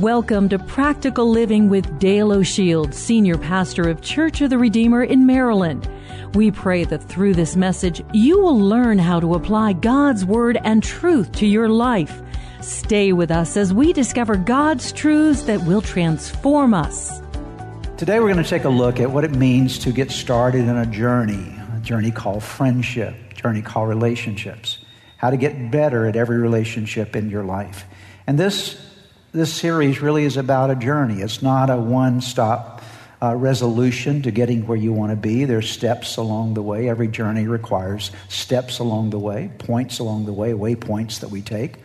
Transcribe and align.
Welcome 0.00 0.48
to 0.48 0.58
Practical 0.58 1.28
Living 1.28 1.68
with 1.68 1.98
Dale 1.98 2.32
O'Shields, 2.32 2.94
Senior 2.94 3.36
Pastor 3.36 3.90
of 3.90 4.00
Church 4.00 4.40
of 4.40 4.48
the 4.48 4.56
Redeemer 4.56 5.04
in 5.04 5.26
Maryland. 5.26 5.86
We 6.32 6.50
pray 6.50 6.84
that 6.84 7.02
through 7.02 7.34
this 7.34 7.56
message, 7.56 8.02
you 8.14 8.40
will 8.40 8.58
learn 8.58 8.98
how 8.98 9.20
to 9.20 9.34
apply 9.34 9.74
God's 9.74 10.24
Word 10.24 10.58
and 10.64 10.82
truth 10.82 11.32
to 11.32 11.46
your 11.46 11.68
life. 11.68 12.22
Stay 12.62 13.12
with 13.12 13.30
us 13.30 13.54
as 13.58 13.74
we 13.74 13.92
discover 13.92 14.34
God's 14.36 14.92
truths 14.92 15.42
that 15.42 15.62
will 15.64 15.82
transform 15.82 16.72
us. 16.72 17.20
Today, 17.98 18.18
we're 18.18 18.32
going 18.32 18.42
to 18.42 18.48
take 18.48 18.64
a 18.64 18.70
look 18.70 18.98
at 18.98 19.10
what 19.10 19.24
it 19.24 19.32
means 19.32 19.78
to 19.80 19.92
get 19.92 20.10
started 20.10 20.62
in 20.62 20.76
a 20.78 20.86
journey, 20.86 21.54
a 21.76 21.80
journey 21.80 22.10
called 22.10 22.42
friendship, 22.42 23.14
a 23.30 23.34
journey 23.34 23.60
called 23.60 23.90
relationships, 23.90 24.78
how 25.18 25.28
to 25.28 25.36
get 25.36 25.70
better 25.70 26.06
at 26.06 26.16
every 26.16 26.38
relationship 26.38 27.14
in 27.14 27.28
your 27.28 27.44
life. 27.44 27.84
And 28.26 28.38
this 28.38 28.88
this 29.32 29.52
series 29.52 30.02
really 30.02 30.24
is 30.24 30.36
about 30.36 30.70
a 30.70 30.76
journey. 30.76 31.22
It's 31.22 31.40
not 31.40 31.70
a 31.70 31.76
one 31.76 32.20
stop 32.20 32.82
uh, 33.22 33.34
resolution 33.34 34.22
to 34.22 34.30
getting 34.30 34.66
where 34.66 34.76
you 34.76 34.92
want 34.92 35.10
to 35.10 35.16
be. 35.16 35.46
There's 35.46 35.70
steps 35.70 36.18
along 36.18 36.54
the 36.54 36.62
way. 36.62 36.88
Every 36.88 37.08
journey 37.08 37.46
requires 37.46 38.10
steps 38.28 38.78
along 38.78 39.10
the 39.10 39.18
way, 39.18 39.50
points 39.58 40.00
along 40.00 40.26
the 40.26 40.32
way, 40.32 40.52
waypoints 40.52 41.20
that 41.20 41.30
we 41.30 41.40
take. 41.40 41.76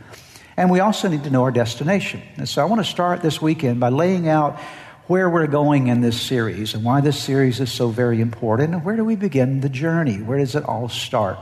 And 0.57 0.69
we 0.69 0.81
also 0.81 1.07
need 1.07 1.23
to 1.23 1.29
know 1.29 1.43
our 1.43 1.51
destination. 1.51 2.21
And 2.35 2.49
so 2.49 2.61
I 2.61 2.65
want 2.65 2.83
to 2.83 2.91
start 2.91 3.21
this 3.21 3.41
weekend 3.41 3.79
by 3.79 3.89
laying 3.89 4.27
out 4.27 4.59
where 5.05 5.29
we're 5.29 5.47
going 5.47 5.87
in 5.87 6.01
this 6.01 6.19
series 6.19 6.73
and 6.73 6.83
why 6.83 6.99
this 6.99 7.17
series 7.17 7.61
is 7.61 7.71
so 7.71 7.87
very 7.87 8.19
important 8.19 8.73
and 8.73 8.83
where 8.83 8.97
do 8.97 9.05
we 9.05 9.15
begin 9.15 9.61
the 9.61 9.69
journey? 9.69 10.17
Where 10.17 10.39
does 10.39 10.55
it 10.55 10.65
all 10.65 10.89
start? 10.89 11.37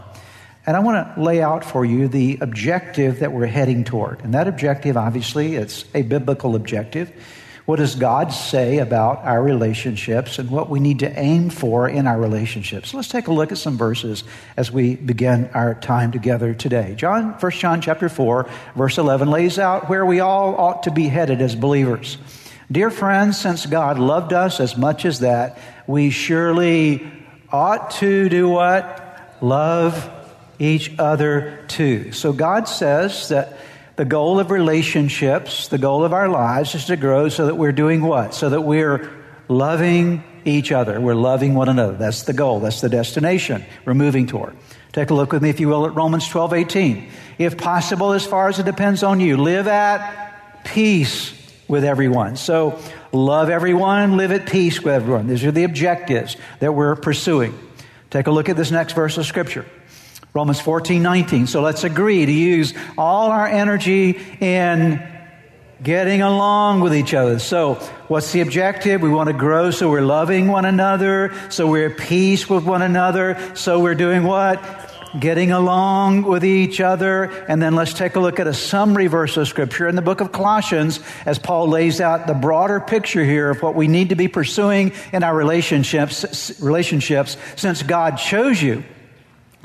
And 0.68 0.76
I 0.76 0.80
want 0.80 1.16
to 1.16 1.22
lay 1.22 1.42
out 1.42 1.64
for 1.64 1.86
you 1.86 2.08
the 2.08 2.40
objective 2.42 3.20
that 3.20 3.32
we're 3.32 3.46
heading 3.46 3.84
toward. 3.84 4.22
And 4.22 4.34
that 4.34 4.48
objective, 4.48 4.98
obviously, 4.98 5.56
it's 5.56 5.86
a 5.94 6.02
biblical 6.02 6.56
objective. 6.56 7.12
What 7.66 7.78
does 7.78 7.96
God 7.96 8.30
say 8.30 8.78
about 8.78 9.24
our 9.24 9.42
relationships 9.42 10.38
and 10.38 10.52
what 10.52 10.70
we 10.70 10.80
need 10.80 11.00
to 11.00 11.20
aim 11.20 11.50
for 11.50 11.90
in 11.90 12.06
our 12.06 12.20
relationships? 12.20 12.94
Let's 12.94 13.08
take 13.08 13.28
a 13.28 13.34
look 13.34 13.52
at 13.52 13.58
some 13.58 13.76
verses 13.76 14.24
as 14.56 14.72
we 14.72 14.96
begin 14.96 15.50
our 15.54 15.74
time 15.74 16.12
together 16.12 16.54
today. 16.54 16.94
John, 16.96 17.34
1 17.40 17.52
John 17.54 17.82
chapter 17.82 18.08
4, 18.08 18.48
verse 18.76 18.98
11 19.00 19.32
lays 19.32 19.58
out 19.58 19.90
where 19.90 20.06
we 20.06 20.20
all 20.20 20.56
ought 20.56 20.84
to 20.84 20.92
be 20.92 21.08
headed 21.08 21.42
as 21.42 21.56
believers. 21.56 22.20
Dear 22.72 22.92
friends, 22.92 23.40
since 23.40 23.66
God 23.66 23.98
loved 23.98 24.34
us 24.34 24.60
as 24.60 24.78
much 24.78 25.06
as 25.06 25.20
that, 25.22 25.60
we 25.88 26.12
surely 26.12 27.12
ought 27.52 27.92
to 27.92 28.30
do 28.30 28.48
what? 28.48 29.38
Love 29.42 30.12
each 30.60 30.98
other 31.00 31.64
too. 31.68 32.12
So 32.12 32.34
God 32.34 32.68
says 32.68 33.30
that 33.30 33.58
the 33.96 34.06
goal 34.06 34.40
of 34.40 34.52
relationships, 34.52 35.68
the 35.70 35.78
goal 35.78 36.04
of 36.04 36.14
our 36.14 36.28
lives 36.28 36.76
is 36.76 36.86
to 36.86 36.98
grow 36.98 37.30
so 37.30 37.46
that 37.46 37.56
we're 37.56 37.72
doing 37.72 38.02
what? 38.02 38.34
So 38.34 38.50
that 38.50 38.62
we're 38.62 39.10
loving 39.48 40.24
each 40.44 40.72
other. 40.72 41.00
We're 41.00 41.16
loving 41.16 41.56
one 41.56 41.70
another. 41.70 41.94
That's 41.94 42.24
the 42.24 42.34
goal. 42.34 42.60
That's 42.60 42.82
the 42.82 42.90
destination 42.90 43.66
we're 43.86 43.94
moving 43.94 44.28
toward. 44.28 44.56
Take 44.92 45.10
a 45.10 45.14
look 45.14 45.32
with 45.32 45.44
me, 45.44 45.50
if 45.50 45.60
you 45.60 45.68
will, 45.68 45.86
at 45.86 45.96
Romans 45.96 46.28
12, 46.28 46.54
18. 46.54 47.10
If 47.38 47.58
possible, 47.58 48.14
as 48.14 48.26
far 48.26 48.48
as 48.48 48.60
it 48.60 48.66
depends 48.66 49.04
on 49.04 49.20
you, 49.20 49.38
live 49.38 49.68
at 49.68 50.64
peace 50.64 51.34
with 51.68 51.84
everyone. 51.84 52.38
So 52.38 52.80
love 53.12 53.50
everyone, 53.50 54.18
live 54.18 54.32
at 54.32 54.46
peace 54.46 54.82
with 54.82 54.94
everyone. 54.94 55.28
These 55.28 55.44
are 55.44 55.52
the 55.52 55.64
objectives 55.64 56.38
that 56.60 56.74
we're 56.74 56.96
pursuing. 56.96 57.58
Take 58.10 58.28
a 58.28 58.32
look 58.32 58.50
at 58.50 58.56
this 58.56 58.72
next 58.72 58.94
verse 58.94 59.18
of 59.18 59.26
Scripture. 59.26 59.66
Romans 60.36 60.60
14, 60.60 61.02
19. 61.02 61.48
So 61.48 61.62
let's 61.62 61.86
agree 61.86 62.26
to 62.26 62.32
use 62.32 62.74
all 62.98 63.32
our 63.32 63.48
energy 63.48 64.20
in 64.42 65.02
getting 65.82 66.22
along 66.22 66.82
with 66.82 66.94
each 66.94 67.14
other. 67.14 67.40
So 67.40 67.76
what's 68.10 68.34
the 68.34 68.42
objective? 68.42 69.02
We 69.02 69.10
want 69.10 69.28
to 69.28 69.34
grow 69.34 69.72
so 69.72 69.90
we're 69.90 70.02
loving 70.02 70.50
one 70.50 70.66
another, 70.66 71.34
so 71.50 71.68
we're 71.68 71.90
at 71.90 71.98
peace 71.98 72.50
with 72.50 72.66
one 72.66 72.82
another, 72.82 73.38
so 73.56 73.80
we're 73.80 73.96
doing 73.96 74.24
what? 74.24 74.62
Getting 75.18 75.54
along 75.54 76.24
with 76.24 76.44
each 76.44 76.82
other. 76.82 77.24
And 77.48 77.62
then 77.62 77.76
let's 77.76 77.94
take 77.94 78.18
a 78.18 78.20
look 78.20 78.38
at 78.38 78.46
a 78.46 78.54
summary 78.54 79.08
verse 79.08 79.38
of 79.38 79.48
scripture 79.48 79.88
in 79.88 79.96
the 79.96 80.02
book 80.02 80.20
of 80.20 80.34
Colossians 80.34 81.00
as 81.26 81.40
Paul 81.40 81.70
lays 81.70 82.02
out 82.02 82.28
the 82.28 82.34
broader 82.34 82.82
picture 82.82 83.24
here 83.24 83.52
of 83.52 83.62
what 83.62 83.74
we 83.74 83.88
need 83.88 84.10
to 84.10 84.16
be 84.16 84.28
pursuing 84.28 84.92
in 85.14 85.24
our 85.24 85.34
relationships, 85.34 86.60
relationships 86.60 87.38
since 87.56 87.84
God 87.84 88.18
chose 88.18 88.62
you 88.62 88.84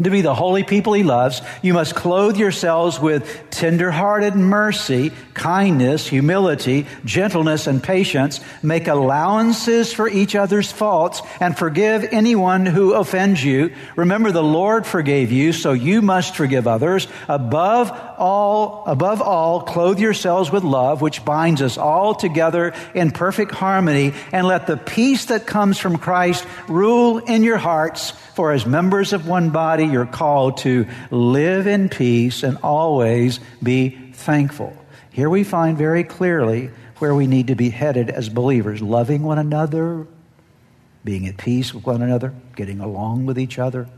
to 0.04 0.10
be 0.10 0.20
the 0.20 0.34
holy 0.34 0.64
people 0.64 0.92
he 0.92 1.02
loves, 1.02 1.42
you 1.62 1.74
must 1.74 1.94
clothe 1.94 2.36
yourselves 2.36 3.00
with 3.00 3.50
tenderhearted 3.50 4.34
mercy, 4.34 5.12
kindness, 5.34 6.06
humility, 6.06 6.86
gentleness, 7.04 7.66
and 7.66 7.82
patience. 7.82 8.40
Make 8.62 8.88
allowances 8.88 9.92
for 9.92 10.08
each 10.08 10.34
other's 10.34 10.70
faults 10.72 11.22
and 11.40 11.56
forgive 11.56 12.04
anyone 12.10 12.66
who 12.66 12.94
offends 12.94 13.42
you. 13.44 13.74
Remember 13.96 14.32
the 14.32 14.42
Lord 14.42 14.86
forgave 14.86 15.32
you, 15.32 15.52
so 15.52 15.72
you 15.72 16.02
must 16.02 16.34
forgive 16.34 16.66
others. 16.66 17.06
Above 17.28 17.90
all, 18.20 18.84
above 18.86 19.22
all, 19.22 19.62
clothe 19.62 19.98
yourselves 19.98 20.52
with 20.52 20.62
love, 20.62 21.00
which 21.00 21.24
binds 21.24 21.62
us 21.62 21.78
all 21.78 22.14
together 22.14 22.74
in 22.94 23.10
perfect 23.10 23.50
harmony, 23.52 24.12
and 24.30 24.46
let 24.46 24.66
the 24.66 24.76
peace 24.76 25.24
that 25.26 25.46
comes 25.46 25.78
from 25.78 25.96
Christ 25.96 26.46
rule 26.68 27.18
in 27.18 27.42
your 27.42 27.56
hearts. 27.56 28.10
For 28.34 28.52
as 28.52 28.66
members 28.66 29.12
of 29.12 29.26
one 29.26 29.50
body, 29.50 29.86
you're 29.86 30.06
called 30.06 30.58
to 30.58 30.86
live 31.10 31.66
in 31.66 31.88
peace 31.88 32.42
and 32.42 32.58
always 32.62 33.40
be 33.62 33.88
thankful. 34.12 34.76
Here 35.10 35.28
we 35.28 35.42
find 35.42 35.76
very 35.76 36.04
clearly 36.04 36.70
where 36.98 37.14
we 37.14 37.26
need 37.26 37.46
to 37.46 37.54
be 37.54 37.70
headed 37.70 38.10
as 38.10 38.28
believers. 38.28 38.82
Loving 38.82 39.22
one 39.22 39.38
another, 39.38 40.06
being 41.02 41.26
at 41.26 41.38
peace 41.38 41.72
with 41.72 41.86
one 41.86 42.02
another, 42.02 42.34
getting 42.54 42.80
along 42.80 43.24
with 43.24 43.38
each 43.38 43.58
other, 43.58 43.88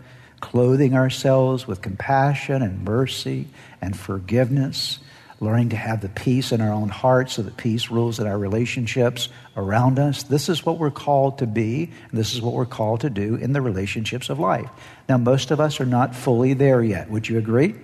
clothing 0.43 0.95
ourselves 0.95 1.67
with 1.67 1.81
compassion 1.81 2.61
and 2.61 2.85
mercy 2.85 3.47
and 3.81 3.97
forgiveness, 3.97 4.99
learning 5.41 5.71
to 5.71 5.77
have 5.77 6.03
the 6.03 6.09
peace 6.09 6.53
in 6.53 6.61
our 6.61 6.73
own 6.73 6.89
hearts 6.89 7.35
so 7.35 7.43
that 7.43 7.57
peace 7.57 7.91
rules 7.91 8.19
in 8.19 8.27
our 8.27 8.37
relationships 8.37 9.29
around 9.57 9.99
us. 9.99 10.25
This 10.25 10.49
is 10.49 10.67
what 10.67 10.79
we're 10.79 10.91
called 10.91 11.39
to 11.39 11.47
be, 11.47 11.91
and 12.11 12.19
this 12.19 12.35
is 12.35 12.43
what 12.43 12.55
we're 12.55 12.67
called 12.67 13.01
to 13.01 13.11
do 13.11 13.37
in 13.37 13.53
the 13.53 13.63
relationships 13.63 14.29
of 14.29 14.39
life. 14.39 14.69
Now, 15.09 15.17
most 15.17 15.53
of 15.53 15.61
us 15.61 15.81
are 15.81 15.87
not 15.87 16.15
fully 16.15 16.55
there 16.55 16.83
yet. 16.83 17.09
Would 17.09 17.29
you 17.29 17.39
agree? 17.39 17.75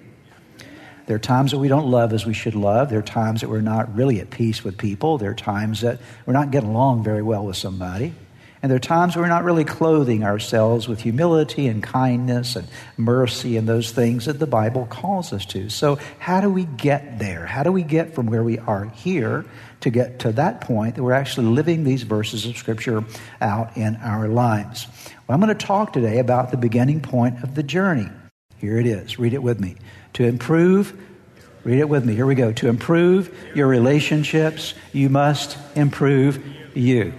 There 1.06 1.16
are 1.16 1.20
times 1.20 1.52
that 1.52 1.58
we 1.58 1.69
don't 1.69 1.86
love 1.86 2.12
as 2.12 2.26
we 2.26 2.34
should 2.34 2.54
love. 2.54 2.90
There 2.90 2.98
are 2.98 3.02
times 3.02 3.40
that 3.40 3.48
we're 3.48 3.62
not 3.62 3.94
really 3.96 4.20
at 4.20 4.28
peace 4.30 4.62
with 4.62 4.76
people. 4.76 5.16
There 5.16 5.30
are 5.30 5.34
times 5.34 5.80
that 5.80 6.00
we're 6.26 6.34
not 6.34 6.50
getting 6.50 6.69
along 6.69 7.04
very 7.04 7.22
well 7.22 7.46
with 7.46 7.56
somebody. 7.56 8.12
And 8.62 8.70
there 8.70 8.76
are 8.76 8.80
times 8.80 9.16
we're 9.16 9.28
not 9.28 9.44
really 9.44 9.64
clothing 9.64 10.24
ourselves 10.24 10.88
with 10.88 11.00
humility 11.00 11.69
and 11.69 11.82
kindness 11.82 12.56
and 12.56 12.66
mercy 12.96 13.56
and 13.56 13.69
those 13.69 13.92
things 13.92 14.24
that 14.24 14.41
the 14.41 14.46
Bible 14.48 14.86
calls 14.86 15.32
us 15.32 15.46
to. 15.46 15.69
So, 15.70 15.98
how 16.19 16.41
do 16.41 16.50
we 16.50 16.64
get 16.64 17.20
there? 17.20 17.46
How 17.46 17.62
do 17.62 17.70
we 17.70 17.82
get 17.82 18.14
from 18.14 18.26
where 18.26 18.42
we 18.42 18.58
are 18.58 18.86
here 18.86 19.44
to 19.80 19.90
get 19.90 20.19
to 20.20 20.32
that 20.32 20.60
point 20.60 20.96
that 20.96 21.05
we're 21.05 21.12
actually 21.12 21.46
living 21.46 21.84
these 21.84 22.02
verses 22.02 22.46
of 22.46 22.56
Scripture 22.56 23.05
out 23.40 23.76
in 23.76 23.96
our 23.96 24.26
lives? 24.26 24.88
Well, 25.26 25.34
I'm 25.34 25.40
going 25.40 25.56
to 25.56 25.66
talk 25.66 25.93
today 25.93 26.19
about 26.19 26.50
the 26.50 26.56
beginning 26.56 27.00
point 27.00 27.44
of 27.44 27.54
the 27.54 27.62
journey. 27.62 28.08
Here 28.56 28.78
it 28.78 28.87
is. 28.87 29.20
Read 29.20 29.34
it 29.34 29.43
with 29.43 29.61
me. 29.61 29.76
To 30.14 30.25
improve, 30.25 31.00
read 31.62 31.78
it 31.78 31.88
with 31.88 32.04
me. 32.04 32.16
Here 32.16 32.26
we 32.26 32.34
go. 32.34 32.52
To 32.52 32.69
improve 32.69 33.32
your 33.54 33.69
relationships, 33.69 34.75
you 34.93 35.08
must 35.08 35.56
improve 35.76 36.44
you. 36.75 37.12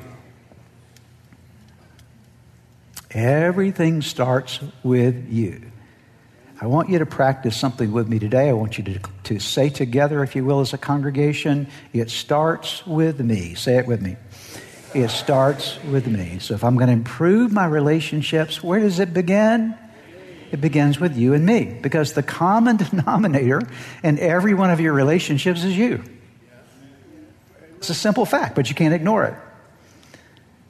Everything 3.11 4.01
starts 4.01 4.59
with 4.83 5.31
you. 5.31 5.61
I 6.61 6.67
want 6.67 6.89
you 6.89 6.99
to 6.99 7.05
practice 7.05 7.55
something 7.55 7.91
with 7.91 8.07
me 8.07 8.19
today. 8.19 8.49
I 8.49 8.53
want 8.53 8.77
you 8.77 8.83
to, 8.83 8.99
to 9.23 9.39
say 9.39 9.69
together, 9.69 10.21
if 10.23 10.35
you 10.35 10.43
will, 10.43 10.59
as 10.59 10.73
a 10.73 10.77
congregation, 10.77 11.67
it 11.93 12.09
starts 12.09 12.85
with 12.85 13.19
me. 13.21 13.55
Say 13.55 13.77
it 13.77 13.87
with 13.87 14.01
me. 14.01 14.17
It 14.93 15.09
starts 15.09 15.81
with 15.85 16.05
me. 16.05 16.39
So 16.39 16.55
if 16.55 16.63
I'm 16.63 16.75
going 16.75 16.87
to 16.87 16.93
improve 16.93 17.53
my 17.53 17.65
relationships, 17.65 18.61
where 18.61 18.79
does 18.79 18.99
it 18.99 19.13
begin? 19.13 19.75
It 20.51 20.59
begins 20.59 20.99
with 20.99 21.15
you 21.15 21.33
and 21.33 21.45
me 21.45 21.79
because 21.81 22.13
the 22.13 22.23
common 22.23 22.77
denominator 22.91 23.61
in 24.03 24.19
every 24.19 24.53
one 24.53 24.69
of 24.69 24.79
your 24.79 24.93
relationships 24.93 25.63
is 25.63 25.77
you. 25.77 26.03
It's 27.77 27.89
a 27.89 27.95
simple 27.95 28.25
fact, 28.25 28.55
but 28.55 28.67
you 28.67 28.75
can't 28.75 28.93
ignore 28.93 29.23
it. 29.23 29.35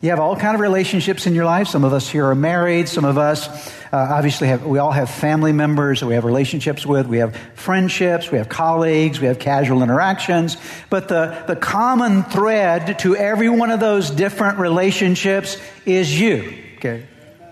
You 0.02 0.12
have 0.12 0.20
all 0.22 0.38
kind 0.38 0.56
of 0.56 0.62
relationships 0.62 1.28
in 1.28 1.36
your 1.36 1.44
life. 1.44 1.68
Some 1.68 1.84
of 1.84 1.92
us 1.92 2.08
here 2.08 2.26
are 2.28 2.36
married. 2.36 2.88
Some 2.88 3.04
of 3.04 3.18
us 3.18 3.50
uh, 3.92 3.98
obviously 3.98 4.48
have, 4.48 4.66
we 4.66 4.80
all 4.80 4.94
have 4.94 5.10
family 5.10 5.52
members 5.52 6.00
that 6.00 6.08
we 6.08 6.14
have 6.14 6.24
relationships 6.24 6.86
with. 6.86 7.06
We 7.06 7.18
have 7.18 7.36
friendships. 7.56 8.32
We 8.32 8.38
have 8.38 8.48
colleagues. 8.48 9.20
We 9.20 9.28
have 9.28 9.40
casual 9.40 9.84
interactions. 9.84 10.56
But 10.90 11.10
the, 11.10 11.44
the 11.48 11.58
common 11.58 12.24
thread 12.24 13.00
to 13.00 13.18
every 13.18 13.50
one 13.50 13.72
of 13.72 13.82
those 13.82 14.10
different 14.10 14.60
relationships 14.60 15.58
is 15.86 16.18
you. 16.18 16.58
Okay. 16.78 17.06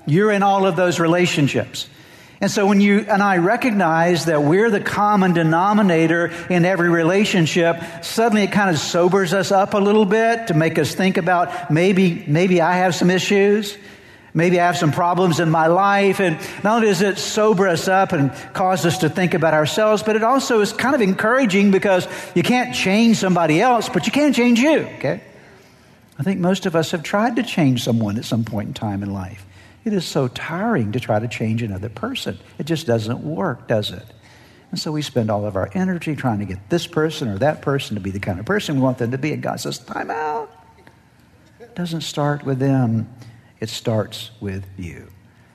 You're 0.05 0.31
in 0.31 0.41
all 0.41 0.65
of 0.65 0.77
those 0.77 1.01
relationships. 1.01 1.89
And 2.39 2.51
so 2.51 2.67
when 2.67 2.81
you 2.81 2.99
and 2.99 3.23
I 3.23 3.37
recognize 3.37 4.25
that 4.25 4.43
we're 4.43 4.69
the 4.69 4.79
common 4.79 5.33
denominator 5.33 6.31
in 6.49 6.65
every 6.65 6.89
relationship, 6.89 7.81
suddenly 8.03 8.43
it 8.43 8.51
kind 8.51 8.69
of 8.69 8.77
sobers 8.77 9.33
us 9.33 9.51
up 9.51 9.73
a 9.73 9.79
little 9.79 10.05
bit 10.05 10.47
to 10.47 10.53
make 10.53 10.77
us 10.77 10.93
think 10.93 11.17
about 11.17 11.71
maybe, 11.71 12.23
maybe 12.27 12.61
I 12.61 12.77
have 12.77 12.93
some 12.93 13.09
issues. 13.09 13.75
Maybe 14.35 14.59
I 14.59 14.67
have 14.67 14.77
some 14.77 14.91
problems 14.91 15.39
in 15.39 15.49
my 15.49 15.65
life. 15.65 16.19
And 16.19 16.37
not 16.63 16.75
only 16.75 16.89
does 16.89 17.01
it 17.01 17.17
sober 17.17 17.67
us 17.67 17.87
up 17.87 18.11
and 18.11 18.31
cause 18.53 18.85
us 18.85 18.99
to 18.99 19.09
think 19.09 19.33
about 19.33 19.55
ourselves, 19.55 20.03
but 20.03 20.15
it 20.15 20.23
also 20.23 20.61
is 20.61 20.71
kind 20.71 20.93
of 20.93 21.01
encouraging 21.01 21.71
because 21.71 22.07
you 22.35 22.43
can't 22.43 22.75
change 22.75 23.17
somebody 23.17 23.59
else, 23.59 23.89
but 23.89 24.05
you 24.05 24.11
can 24.11 24.33
change 24.33 24.59
you, 24.59 24.81
okay? 24.97 25.23
I 26.19 26.23
think 26.23 26.39
most 26.39 26.67
of 26.67 26.75
us 26.75 26.91
have 26.91 27.01
tried 27.01 27.37
to 27.37 27.43
change 27.43 27.83
someone 27.83 28.15
at 28.17 28.25
some 28.25 28.43
point 28.43 28.67
in 28.67 28.73
time 28.75 29.01
in 29.01 29.11
life. 29.11 29.43
It 29.87 29.93
is 29.93 30.03
so 30.03 30.27
tiring 30.27 30.91
to 30.91 30.99
try 30.99 31.17
to 31.17 31.29
change 31.29 31.63
another 31.63 31.87
person. 31.87 32.37
It 32.57 32.65
just 32.65 32.85
doesn't 32.85 33.23
work, 33.23 33.69
does 33.69 33.89
it? 33.89 34.03
And 34.69 34.77
so 34.77 34.91
we 34.91 35.01
spend 35.01 35.31
all 35.31 35.45
of 35.45 35.55
our 35.55 35.69
energy 35.73 36.13
trying 36.13 36.39
to 36.39 36.45
get 36.45 36.69
this 36.69 36.85
person 36.85 37.29
or 37.29 37.37
that 37.37 37.61
person 37.61 37.95
to 37.95 38.01
be 38.01 38.11
the 38.11 38.19
kind 38.19 38.37
of 38.37 38.45
person 38.45 38.75
we 38.75 38.81
want 38.81 38.97
them 38.97 39.11
to 39.11 39.17
be. 39.17 39.31
And 39.31 39.41
God 39.41 39.61
says, 39.61 39.79
time 39.79 40.11
out. 40.11 40.51
It 41.61 41.73
doesn't 41.73 42.01
start 42.01 42.43
with 42.43 42.59
them, 42.59 43.07
it 43.61 43.69
starts 43.69 44.31
with 44.41 44.65
you. 44.75 45.07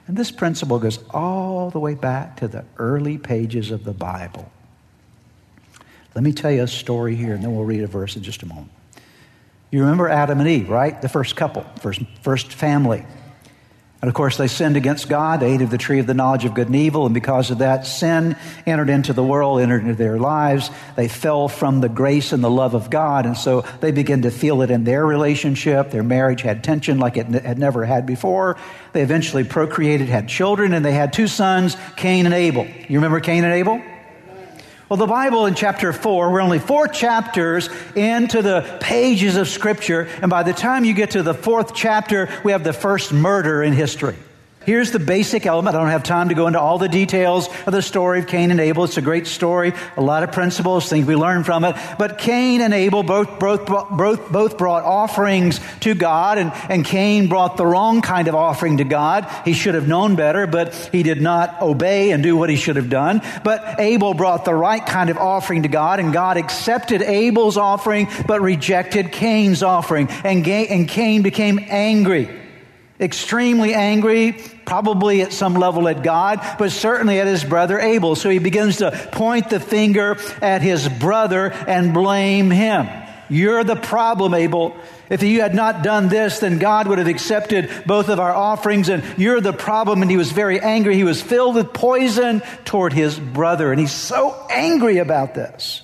And 0.06 0.16
this 0.16 0.30
principle 0.30 0.78
goes 0.78 1.00
all 1.10 1.68
the 1.68 1.78
way 1.78 1.94
back 1.94 2.38
to 2.38 2.48
the 2.48 2.64
early 2.78 3.18
pages 3.18 3.70
of 3.70 3.84
the 3.84 3.92
Bible. 3.92 4.50
Let 6.14 6.24
me 6.24 6.32
tell 6.32 6.50
you 6.50 6.62
a 6.62 6.68
story 6.68 7.16
here, 7.16 7.34
and 7.34 7.44
then 7.44 7.54
we'll 7.54 7.66
read 7.66 7.82
a 7.82 7.86
verse 7.86 8.16
in 8.16 8.22
just 8.22 8.42
a 8.42 8.46
moment. 8.46 8.72
You 9.70 9.80
remember 9.80 10.08
Adam 10.08 10.40
and 10.40 10.48
Eve, 10.48 10.70
right? 10.70 11.02
The 11.02 11.10
first 11.10 11.36
couple, 11.36 11.66
first, 11.80 12.00
first 12.22 12.50
family. 12.50 13.04
And 14.02 14.08
of 14.08 14.14
course, 14.14 14.36
they 14.36 14.48
sinned 14.48 14.76
against 14.76 15.08
God. 15.08 15.38
They 15.38 15.52
ate 15.54 15.62
of 15.62 15.70
the 15.70 15.78
tree 15.78 16.00
of 16.00 16.08
the 16.08 16.14
knowledge 16.14 16.44
of 16.44 16.54
good 16.54 16.66
and 16.66 16.74
evil. 16.74 17.06
And 17.06 17.14
because 17.14 17.52
of 17.52 17.58
that, 17.58 17.86
sin 17.86 18.36
entered 18.66 18.90
into 18.90 19.12
the 19.12 19.22
world, 19.22 19.60
entered 19.60 19.82
into 19.82 19.94
their 19.94 20.18
lives. 20.18 20.70
They 20.96 21.06
fell 21.06 21.46
from 21.46 21.80
the 21.80 21.88
grace 21.88 22.32
and 22.32 22.42
the 22.42 22.50
love 22.50 22.74
of 22.74 22.90
God. 22.90 23.26
And 23.26 23.36
so 23.36 23.60
they 23.80 23.92
began 23.92 24.22
to 24.22 24.32
feel 24.32 24.62
it 24.62 24.72
in 24.72 24.82
their 24.82 25.06
relationship. 25.06 25.92
Their 25.92 26.02
marriage 26.02 26.42
had 26.42 26.64
tension 26.64 26.98
like 26.98 27.16
it 27.16 27.28
had 27.28 27.60
never 27.60 27.84
had 27.84 28.04
before. 28.04 28.56
They 28.92 29.02
eventually 29.02 29.44
procreated, 29.44 30.08
had 30.08 30.28
children, 30.28 30.72
and 30.72 30.84
they 30.84 30.92
had 30.92 31.12
two 31.12 31.28
sons, 31.28 31.76
Cain 31.94 32.26
and 32.26 32.34
Abel. 32.34 32.66
You 32.88 32.98
remember 32.98 33.20
Cain 33.20 33.44
and 33.44 33.52
Abel? 33.52 33.80
Well, 34.92 34.98
the 34.98 35.06
Bible 35.06 35.46
in 35.46 35.54
chapter 35.54 35.90
4, 35.90 36.30
we're 36.30 36.42
only 36.42 36.58
four 36.58 36.86
chapters 36.86 37.70
into 37.94 38.42
the 38.42 38.76
pages 38.82 39.36
of 39.36 39.48
Scripture, 39.48 40.06
and 40.20 40.28
by 40.28 40.42
the 40.42 40.52
time 40.52 40.84
you 40.84 40.92
get 40.92 41.12
to 41.12 41.22
the 41.22 41.32
fourth 41.32 41.74
chapter, 41.74 42.28
we 42.44 42.52
have 42.52 42.62
the 42.62 42.74
first 42.74 43.10
murder 43.10 43.62
in 43.62 43.72
history. 43.72 44.16
Here's 44.64 44.92
the 44.92 44.98
basic 44.98 45.44
element. 45.46 45.74
I 45.74 45.80
don't 45.80 45.88
have 45.88 46.04
time 46.04 46.28
to 46.28 46.34
go 46.34 46.46
into 46.46 46.60
all 46.60 46.78
the 46.78 46.88
details 46.88 47.48
of 47.66 47.72
the 47.72 47.82
story 47.82 48.20
of 48.20 48.26
Cain 48.26 48.50
and 48.50 48.60
Abel. 48.60 48.84
It's 48.84 48.96
a 48.96 49.02
great 49.02 49.26
story, 49.26 49.72
a 49.96 50.00
lot 50.00 50.22
of 50.22 50.30
principles, 50.32 50.88
things 50.88 51.06
we 51.06 51.16
learn 51.16 51.42
from 51.42 51.64
it. 51.64 51.76
But 51.98 52.18
Cain 52.18 52.60
and 52.60 52.72
Abel 52.72 53.02
both, 53.02 53.40
both, 53.40 53.66
both, 53.66 54.30
both 54.30 54.58
brought 54.58 54.84
offerings 54.84 55.60
to 55.80 55.94
God, 55.94 56.38
and, 56.38 56.52
and 56.68 56.84
Cain 56.84 57.28
brought 57.28 57.56
the 57.56 57.66
wrong 57.66 58.02
kind 58.02 58.28
of 58.28 58.34
offering 58.34 58.76
to 58.76 58.84
God. 58.84 59.28
He 59.44 59.52
should 59.52 59.74
have 59.74 59.88
known 59.88 60.14
better, 60.14 60.46
but 60.46 60.74
he 60.92 61.02
did 61.02 61.20
not 61.20 61.60
obey 61.60 62.12
and 62.12 62.22
do 62.22 62.36
what 62.36 62.50
he 62.50 62.56
should 62.56 62.76
have 62.76 62.90
done. 62.90 63.20
But 63.42 63.80
Abel 63.80 64.14
brought 64.14 64.44
the 64.44 64.54
right 64.54 64.84
kind 64.84 65.10
of 65.10 65.16
offering 65.16 65.62
to 65.62 65.68
God, 65.68 65.98
and 65.98 66.12
God 66.12 66.36
accepted 66.36 67.02
Abel's 67.02 67.56
offering, 67.56 68.08
but 68.26 68.40
rejected 68.40 69.10
Cain's 69.12 69.62
offering. 69.62 70.08
And, 70.24 70.46
and 70.46 70.88
Cain 70.88 71.22
became 71.22 71.58
angry 71.68 72.41
extremely 73.02 73.74
angry, 73.74 74.36
probably 74.64 75.22
at 75.22 75.32
some 75.32 75.54
level 75.54 75.88
at 75.88 76.02
God, 76.02 76.40
but 76.58 76.70
certainly 76.72 77.20
at 77.20 77.26
his 77.26 77.44
brother 77.44 77.78
Abel. 77.78 78.14
So 78.16 78.30
he 78.30 78.38
begins 78.38 78.78
to 78.78 78.90
point 79.12 79.50
the 79.50 79.60
finger 79.60 80.16
at 80.40 80.62
his 80.62 80.88
brother 80.88 81.52
and 81.52 81.92
blame 81.92 82.50
him. 82.50 82.88
You're 83.28 83.64
the 83.64 83.76
problem, 83.76 84.34
Abel. 84.34 84.76
If 85.08 85.22
you 85.22 85.40
had 85.40 85.54
not 85.54 85.82
done 85.82 86.08
this, 86.08 86.38
then 86.38 86.58
God 86.58 86.86
would 86.88 86.98
have 86.98 87.06
accepted 87.06 87.70
both 87.86 88.08
of 88.08 88.20
our 88.20 88.32
offerings, 88.32 88.88
and 88.88 89.02
you're 89.18 89.40
the 89.40 89.52
problem. 89.52 90.02
And 90.02 90.10
he 90.10 90.16
was 90.16 90.32
very 90.32 90.60
angry. 90.60 90.96
He 90.96 91.04
was 91.04 91.20
filled 91.20 91.54
with 91.54 91.72
poison 91.72 92.42
toward 92.64 92.92
his 92.92 93.18
brother, 93.18 93.70
and 93.70 93.80
he's 93.80 93.92
so 93.92 94.46
angry 94.50 94.98
about 94.98 95.34
this. 95.34 95.82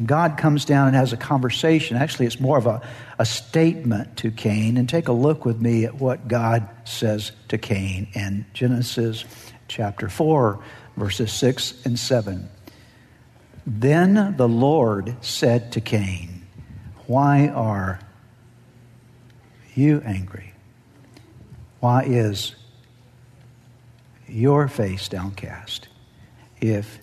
And 0.00 0.08
God 0.08 0.38
comes 0.38 0.64
down 0.64 0.86
and 0.86 0.96
has 0.96 1.12
a 1.12 1.18
conversation. 1.18 1.98
Actually, 1.98 2.24
it's 2.24 2.40
more 2.40 2.56
of 2.56 2.64
a, 2.64 2.80
a 3.18 3.26
statement 3.26 4.16
to 4.16 4.30
Cain. 4.30 4.78
And 4.78 4.88
take 4.88 5.08
a 5.08 5.12
look 5.12 5.44
with 5.44 5.60
me 5.60 5.84
at 5.84 5.96
what 5.96 6.26
God 6.26 6.66
says 6.84 7.32
to 7.48 7.58
Cain 7.58 8.08
in 8.14 8.46
Genesis 8.54 9.26
chapter 9.68 10.08
4, 10.08 10.58
verses 10.96 11.30
6 11.34 11.84
and 11.84 11.98
7. 11.98 12.48
Then 13.66 14.36
the 14.38 14.48
Lord 14.48 15.16
said 15.20 15.72
to 15.72 15.82
Cain, 15.82 16.46
Why 17.06 17.48
are 17.48 18.00
you 19.74 20.00
angry? 20.06 20.54
Why 21.80 22.04
is 22.04 22.54
your 24.26 24.66
face 24.66 25.08
downcast? 25.08 25.88
If 26.58 27.00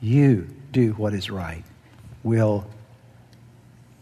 you 0.00 0.48
do 0.72 0.94
what 0.94 1.14
is 1.14 1.30
right, 1.30 1.62
will 2.22 2.66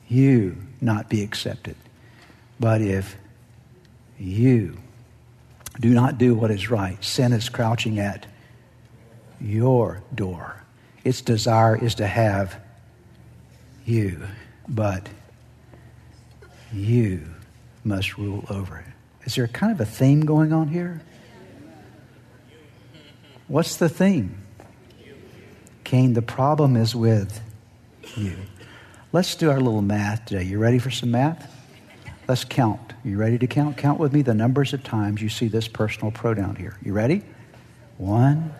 you 0.08 0.56
not 0.80 1.08
be 1.08 1.22
accepted. 1.22 1.76
But 2.58 2.82
if 2.82 3.16
you 4.18 4.76
do 5.78 5.90
not 5.90 6.18
do 6.18 6.34
what 6.34 6.50
is 6.50 6.70
right, 6.70 7.02
sin 7.02 7.32
is 7.32 7.48
crouching 7.48 7.98
at 7.98 8.26
your 9.40 10.02
door. 10.14 10.62
Its 11.04 11.22
desire 11.22 11.76
is 11.82 11.94
to 11.96 12.06
have 12.06 12.60
you, 13.86 14.20
but 14.68 15.08
you 16.72 17.22
must 17.84 18.18
rule 18.18 18.44
over 18.50 18.78
it. 18.78 19.26
Is 19.26 19.36
there 19.36 19.48
kind 19.48 19.72
of 19.72 19.80
a 19.80 19.86
theme 19.86 20.20
going 20.20 20.52
on 20.52 20.68
here? 20.68 21.00
What's 23.48 23.76
the 23.76 23.88
theme? 23.88 24.36
Cain, 25.84 26.12
the 26.12 26.22
problem 26.22 26.76
is 26.76 26.94
with 26.94 27.40
you. 28.16 28.36
Let's 29.12 29.34
do 29.34 29.50
our 29.50 29.60
little 29.60 29.82
math 29.82 30.26
today. 30.26 30.44
You 30.44 30.58
ready 30.58 30.78
for 30.78 30.90
some 30.90 31.10
math? 31.10 31.52
Let's 32.28 32.44
count. 32.44 32.92
You 33.04 33.16
ready 33.16 33.38
to 33.38 33.46
count? 33.46 33.76
Count 33.76 33.98
with 33.98 34.12
me 34.12 34.22
the 34.22 34.34
numbers 34.34 34.72
of 34.72 34.84
times 34.84 35.20
you 35.20 35.28
see 35.28 35.48
this 35.48 35.66
personal 35.66 36.12
pronoun 36.12 36.54
here. 36.54 36.76
You 36.82 36.92
ready? 36.92 37.22
One, 37.98 38.54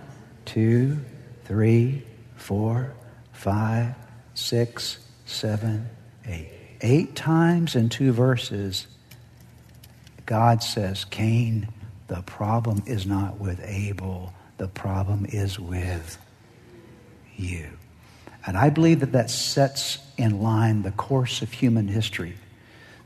two, 0.45 0.99
three, 1.45 2.03
four, 2.37 2.93
five, 3.33 3.95
six, 4.35 4.99
seven, 5.25 5.89
eight. 6.27 6.49
Eight 6.81 7.15
times 7.15 7.77
in 7.77 7.89
two 7.89 8.13
verses, 8.13 8.87
God 10.27 10.63
says, 10.63 11.05
Cain, 11.05 11.69
the 12.09 12.23
problem 12.23 12.83
is 12.87 13.07
not 13.07 13.39
with 13.39 13.61
Abel, 13.65 14.33
the 14.57 14.69
problem 14.69 15.27
is 15.29 15.61
with 15.61 16.19
you. 17.37 17.69
And 18.47 18.57
I 18.57 18.71
believe 18.71 19.01
that 19.01 19.13
that 19.13 19.31
sets 19.31 19.99
in 20.17 20.43
line 20.43 20.83
the 20.83 20.93
course 20.93 21.43
of 21.43 21.53
human 21.53 21.89
history. 21.89 22.35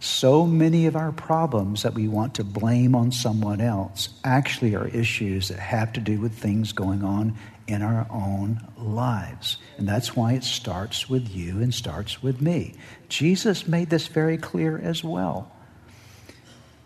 So 0.00 0.46
many 0.46 0.86
of 0.86 0.96
our 0.96 1.12
problems 1.12 1.82
that 1.82 1.94
we 1.94 2.08
want 2.08 2.34
to 2.34 2.44
blame 2.44 2.94
on 2.94 3.10
someone 3.10 3.60
else 3.60 4.10
actually 4.22 4.74
are 4.74 4.86
issues 4.88 5.48
that 5.48 5.58
have 5.58 5.94
to 5.94 6.00
do 6.00 6.20
with 6.20 6.34
things 6.34 6.72
going 6.72 7.02
on 7.02 7.36
in 7.66 7.80
our 7.80 8.06
own 8.10 8.60
lives. 8.76 9.56
And 9.78 9.88
that's 9.88 10.14
why 10.14 10.34
it 10.34 10.44
starts 10.44 11.08
with 11.08 11.28
you 11.34 11.62
and 11.62 11.72
starts 11.72 12.22
with 12.22 12.42
me. 12.42 12.74
Jesus 13.08 13.66
made 13.66 13.88
this 13.88 14.06
very 14.06 14.36
clear 14.36 14.78
as 14.78 15.02
well. 15.02 15.50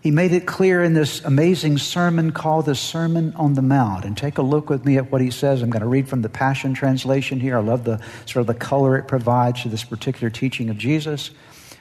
He 0.01 0.13
made 0.13 0.33
it 0.33 0.47
clear 0.47 0.83
in 0.85 0.95
this 0.95 1.25
amazing 1.25 1.79
sermon 1.79 2.31
called 2.31 2.67
the 2.67 2.77
Sermon 2.77 3.35
on 3.35 3.55
the 3.55 3.63
Mount. 3.63 4.05
And 4.05 4.17
take 4.17 4.39
a 4.39 4.43
look 4.43 4.71
with 4.71 4.85
me 4.85 4.97
at 4.97 5.11
what 5.11 5.21
he 5.21 5.31
says. 5.31 5.61
I'm 5.61 5.71
going 5.71 5.83
to 5.83 5.89
read 5.89 6.09
from 6.09 6.23
the 6.23 6.29
Passion 6.29 6.73
Translation 6.73 7.41
here. 7.41 7.57
I 7.57 7.61
love 7.61 7.85
the 7.85 8.01
sort 8.25 8.43
of 8.43 8.47
the 8.47 8.55
color 8.55 8.97
it 8.97 9.09
provides 9.09 9.63
to 9.63 9.69
this 9.69 9.83
particular 9.83 10.31
teaching 10.31 10.71
of 10.71 10.79
Jesus. 10.79 11.31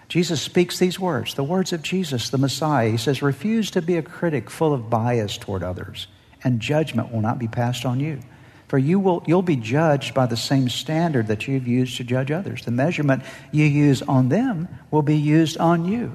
Jesus 0.09 0.41
speaks 0.41 0.79
these 0.79 0.99
words, 0.99 1.35
the 1.35 1.43
words 1.43 1.73
of 1.73 1.83
Jesus, 1.83 2.29
the 2.29 2.37
Messiah. 2.37 2.89
He 2.89 2.97
says, 2.97 3.21
Refuse 3.21 3.69
to 3.71 3.81
be 3.81 3.97
a 3.97 4.01
critic 4.01 4.49
full 4.49 4.73
of 4.73 4.89
bias 4.89 5.37
toward 5.37 5.63
others, 5.63 6.07
and 6.43 6.59
judgment 6.59 7.11
will 7.11 7.21
not 7.21 7.37
be 7.37 7.47
passed 7.47 7.85
on 7.85 7.99
you. 7.99 8.21
For 8.67 8.77
you 8.77 8.99
will, 8.99 9.23
you'll 9.27 9.41
be 9.41 9.55
judged 9.55 10.13
by 10.13 10.25
the 10.25 10.37
same 10.37 10.69
standard 10.69 11.27
that 11.27 11.47
you've 11.47 11.67
used 11.67 11.97
to 11.97 12.03
judge 12.03 12.31
others. 12.31 12.65
The 12.65 12.71
measurement 12.71 13.23
you 13.51 13.65
use 13.65 14.01
on 14.01 14.29
them 14.29 14.67
will 14.91 15.01
be 15.01 15.17
used 15.17 15.57
on 15.57 15.85
you. 15.85 16.13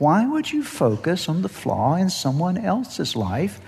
Why 0.00 0.26
would 0.26 0.50
you 0.50 0.64
focus 0.64 1.28
on 1.28 1.42
the 1.42 1.48
flaw 1.50 1.94
in 1.96 2.08
someone 2.08 2.56
else's 2.56 3.14
life 3.14 3.60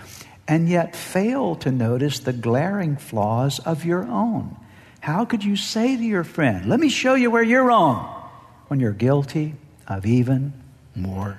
and 0.49 0.67
yet 0.67 0.97
fail 0.97 1.57
to 1.57 1.71
notice 1.71 2.21
the 2.21 2.33
glaring 2.33 2.97
flaws 2.97 3.59
of 3.59 3.85
your 3.85 4.05
own? 4.05 4.57
How 5.01 5.27
could 5.27 5.45
you 5.45 5.57
say 5.57 5.95
to 5.95 6.03
your 6.03 6.25
friend, 6.25 6.65
Let 6.65 6.81
me 6.81 6.89
show 6.89 7.13
you 7.13 7.31
where 7.31 7.43
you're 7.43 7.65
wrong, 7.65 8.31
when 8.69 8.81
you're 8.81 8.93
guilty 8.93 9.57
of 9.87 10.07
even 10.07 10.55
more? 10.95 11.39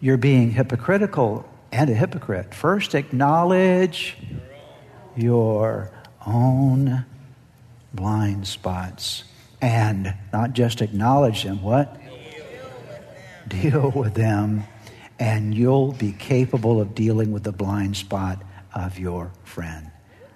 You're 0.00 0.16
being 0.16 0.52
hypocritical 0.52 1.46
and 1.70 1.90
a 1.90 1.94
hypocrite. 1.94 2.54
First, 2.54 2.94
acknowledge 2.94 4.16
your 5.14 5.90
own 6.26 7.04
blind 7.92 8.46
spots 8.46 9.24
and 9.60 10.14
not 10.32 10.54
just 10.54 10.80
acknowledge 10.80 11.42
them, 11.42 11.62
what? 11.62 12.00
Deal 13.48 13.90
with 13.90 14.14
them, 14.14 14.64
and 15.18 15.54
you'll 15.54 15.92
be 15.92 16.12
capable 16.12 16.80
of 16.80 16.94
dealing 16.94 17.32
with 17.32 17.44
the 17.44 17.52
blind 17.52 17.96
spot 17.96 18.42
of 18.74 18.98
your 18.98 19.30
friend. 19.44 19.90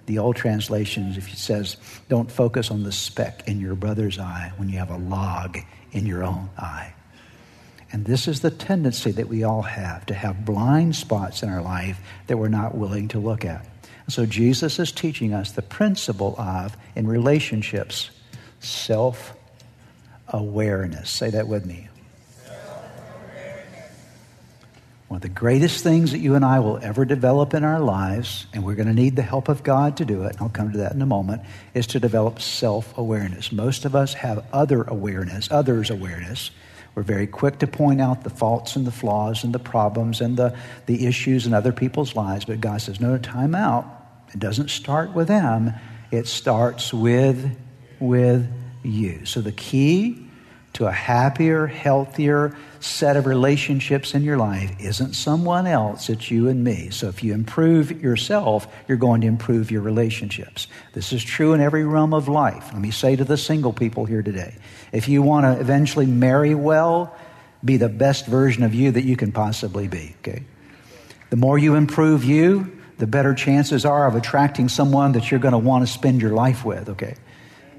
The 0.05 0.19
old 0.19 0.35
translations, 0.35 1.17
if 1.17 1.31
it 1.31 1.37
says, 1.37 1.77
don't 2.07 2.31
focus 2.31 2.71
on 2.71 2.83
the 2.83 2.91
speck 2.91 3.47
in 3.47 3.59
your 3.59 3.75
brother's 3.75 4.17
eye 4.17 4.51
when 4.57 4.69
you 4.69 4.79
have 4.79 4.89
a 4.89 4.97
log 4.97 5.59
in 5.91 6.05
your 6.05 6.23
own 6.23 6.49
eye. 6.57 6.93
And 7.91 8.05
this 8.05 8.27
is 8.27 8.41
the 8.41 8.51
tendency 8.51 9.11
that 9.11 9.27
we 9.27 9.43
all 9.43 9.63
have 9.63 10.05
to 10.07 10.13
have 10.13 10.45
blind 10.45 10.95
spots 10.95 11.43
in 11.43 11.49
our 11.49 11.61
life 11.61 11.99
that 12.27 12.37
we're 12.37 12.47
not 12.47 12.75
willing 12.75 13.07
to 13.09 13.19
look 13.19 13.45
at. 13.45 13.65
So 14.07 14.25
Jesus 14.25 14.79
is 14.79 14.91
teaching 14.91 15.33
us 15.33 15.51
the 15.51 15.61
principle 15.61 16.35
of, 16.39 16.75
in 16.95 17.07
relationships, 17.07 18.09
self 18.59 19.35
awareness. 20.27 21.09
Say 21.09 21.31
that 21.31 21.47
with 21.47 21.65
me. 21.65 21.87
One 25.09 25.15
of 25.15 25.21
the 25.23 25.29
greatest 25.29 25.83
things 25.83 26.11
that 26.11 26.19
you 26.19 26.35
and 26.35 26.45
I 26.45 26.59
will 26.59 26.77
ever 26.83 27.03
develop 27.03 27.55
in 27.55 27.63
our 27.63 27.79
lives, 27.79 28.45
and 28.53 28.63
we're 28.63 28.75
going 28.75 28.87
to 28.87 28.93
need 28.93 29.15
the 29.15 29.23
help 29.23 29.49
of 29.49 29.63
God 29.63 29.97
to 29.97 30.05
do 30.05 30.21
it, 30.25 30.33
and 30.33 30.41
I'll 30.41 30.49
come 30.49 30.71
to 30.71 30.77
that 30.77 30.91
in 30.91 31.01
a 31.01 31.07
moment, 31.07 31.41
is 31.73 31.87
to 31.87 31.99
develop 31.99 32.39
self 32.39 32.95
awareness. 32.95 33.51
Most 33.51 33.85
of 33.85 33.95
us 33.95 34.13
have 34.13 34.45
other 34.53 34.83
awareness, 34.83 35.49
others' 35.49 35.89
awareness. 35.89 36.51
We're 36.93 37.01
very 37.01 37.25
quick 37.25 37.57
to 37.59 37.67
point 37.67 37.99
out 37.99 38.23
the 38.23 38.29
faults 38.29 38.75
and 38.75 38.85
the 38.85 38.91
flaws 38.91 39.43
and 39.43 39.51
the 39.51 39.57
problems 39.57 40.21
and 40.21 40.37
the, 40.37 40.55
the 40.85 41.07
issues 41.07 41.47
in 41.47 41.55
other 41.55 41.71
people's 41.71 42.15
lives, 42.15 42.45
but 42.45 42.61
God 42.61 42.79
says, 42.79 42.99
no, 42.99 43.17
time 43.17 43.55
out. 43.55 43.87
It 44.31 44.39
doesn't 44.39 44.69
start 44.69 45.15
with 45.15 45.27
them, 45.27 45.73
it 46.11 46.27
starts 46.27 46.93
with, 46.93 47.57
with 47.99 48.47
you. 48.83 49.25
So 49.25 49.41
the 49.41 49.53
key 49.53 50.28
to 50.73 50.85
a 50.85 50.91
happier, 50.91 51.67
healthier 51.67 52.55
set 52.79 53.17
of 53.17 53.25
relationships 53.25 54.13
in 54.13 54.23
your 54.23 54.37
life 54.37 54.71
isn't 54.79 55.13
someone 55.13 55.67
else, 55.67 56.09
it's 56.09 56.31
you 56.31 56.47
and 56.47 56.63
me. 56.63 56.89
So 56.91 57.09
if 57.09 57.23
you 57.23 57.33
improve 57.33 58.01
yourself, 58.01 58.67
you're 58.87 58.97
going 58.97 59.21
to 59.21 59.27
improve 59.27 59.71
your 59.71 59.81
relationships. 59.81 60.67
This 60.93 61.11
is 61.11 61.23
true 61.23 61.53
in 61.53 61.61
every 61.61 61.83
realm 61.83 62.13
of 62.13 62.27
life. 62.27 62.69
Let 62.71 62.81
me 62.81 62.91
say 62.91 63.15
to 63.15 63.25
the 63.25 63.37
single 63.37 63.73
people 63.73 64.05
here 64.05 64.21
today 64.21 64.55
if 64.91 65.07
you 65.07 65.21
want 65.21 65.45
to 65.45 65.59
eventually 65.59 66.05
marry 66.05 66.55
well, 66.55 67.15
be 67.63 67.77
the 67.77 67.89
best 67.89 68.25
version 68.25 68.63
of 68.63 68.73
you 68.73 68.91
that 68.91 69.03
you 69.03 69.17
can 69.17 69.31
possibly 69.31 69.87
be, 69.87 70.15
okay? 70.19 70.43
The 71.29 71.35
more 71.35 71.57
you 71.57 71.75
improve 71.75 72.23
you, 72.23 72.79
the 72.97 73.07
better 73.07 73.33
chances 73.33 73.85
are 73.85 74.07
of 74.07 74.15
attracting 74.15 74.69
someone 74.69 75.13
that 75.13 75.29
you're 75.29 75.39
going 75.39 75.53
to 75.53 75.57
want 75.57 75.85
to 75.85 75.91
spend 75.91 76.21
your 76.21 76.31
life 76.31 76.63
with, 76.63 76.89
okay? 76.89 77.15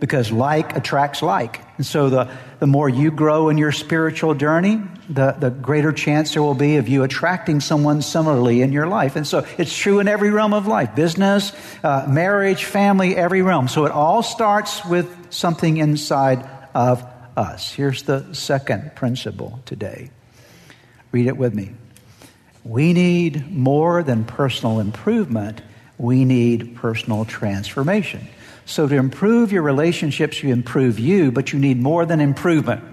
Because 0.00 0.32
like 0.32 0.76
attracts 0.76 1.22
like. 1.22 1.60
And 1.76 1.86
so 1.86 2.08
the, 2.08 2.30
the 2.58 2.66
more 2.66 2.88
you 2.88 3.10
grow 3.10 3.50
in 3.50 3.58
your 3.58 3.70
spiritual 3.70 4.34
journey, 4.34 4.82
the, 5.08 5.32
the 5.32 5.50
greater 5.50 5.92
chance 5.92 6.32
there 6.32 6.42
will 6.42 6.54
be 6.54 6.76
of 6.76 6.88
you 6.88 7.02
attracting 7.02 7.60
someone 7.60 8.00
similarly 8.02 8.62
in 8.62 8.72
your 8.72 8.86
life. 8.86 9.14
And 9.16 9.26
so 9.26 9.46
it's 9.58 9.76
true 9.76 10.00
in 10.00 10.08
every 10.08 10.30
realm 10.30 10.54
of 10.54 10.66
life 10.66 10.94
business, 10.94 11.52
uh, 11.84 12.06
marriage, 12.08 12.64
family, 12.64 13.14
every 13.14 13.42
realm. 13.42 13.68
So 13.68 13.84
it 13.84 13.92
all 13.92 14.22
starts 14.22 14.84
with 14.84 15.32
something 15.32 15.76
inside 15.76 16.48
of 16.74 17.04
us. 17.36 17.72
Here's 17.72 18.02
the 18.02 18.34
second 18.34 18.94
principle 18.94 19.60
today. 19.66 20.10
Read 21.12 21.26
it 21.26 21.36
with 21.36 21.54
me. 21.54 21.72
We 22.64 22.92
need 22.92 23.50
more 23.50 24.02
than 24.02 24.24
personal 24.24 24.80
improvement, 24.80 25.62
we 25.98 26.24
need 26.24 26.76
personal 26.76 27.24
transformation. 27.24 28.26
So, 28.70 28.86
to 28.86 28.94
improve 28.94 29.50
your 29.50 29.62
relationships, 29.62 30.44
you 30.44 30.52
improve 30.52 31.00
you, 31.00 31.32
but 31.32 31.52
you 31.52 31.58
need 31.58 31.82
more 31.82 32.06
than 32.06 32.20
improvement. 32.20 32.84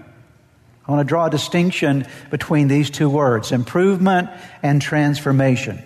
I 0.84 0.90
want 0.90 1.06
to 1.06 1.08
draw 1.08 1.26
a 1.26 1.30
distinction 1.30 2.04
between 2.30 2.66
these 2.66 2.90
two 2.90 3.08
words 3.08 3.52
improvement 3.52 4.28
and 4.60 4.82
transformation. 4.82 5.80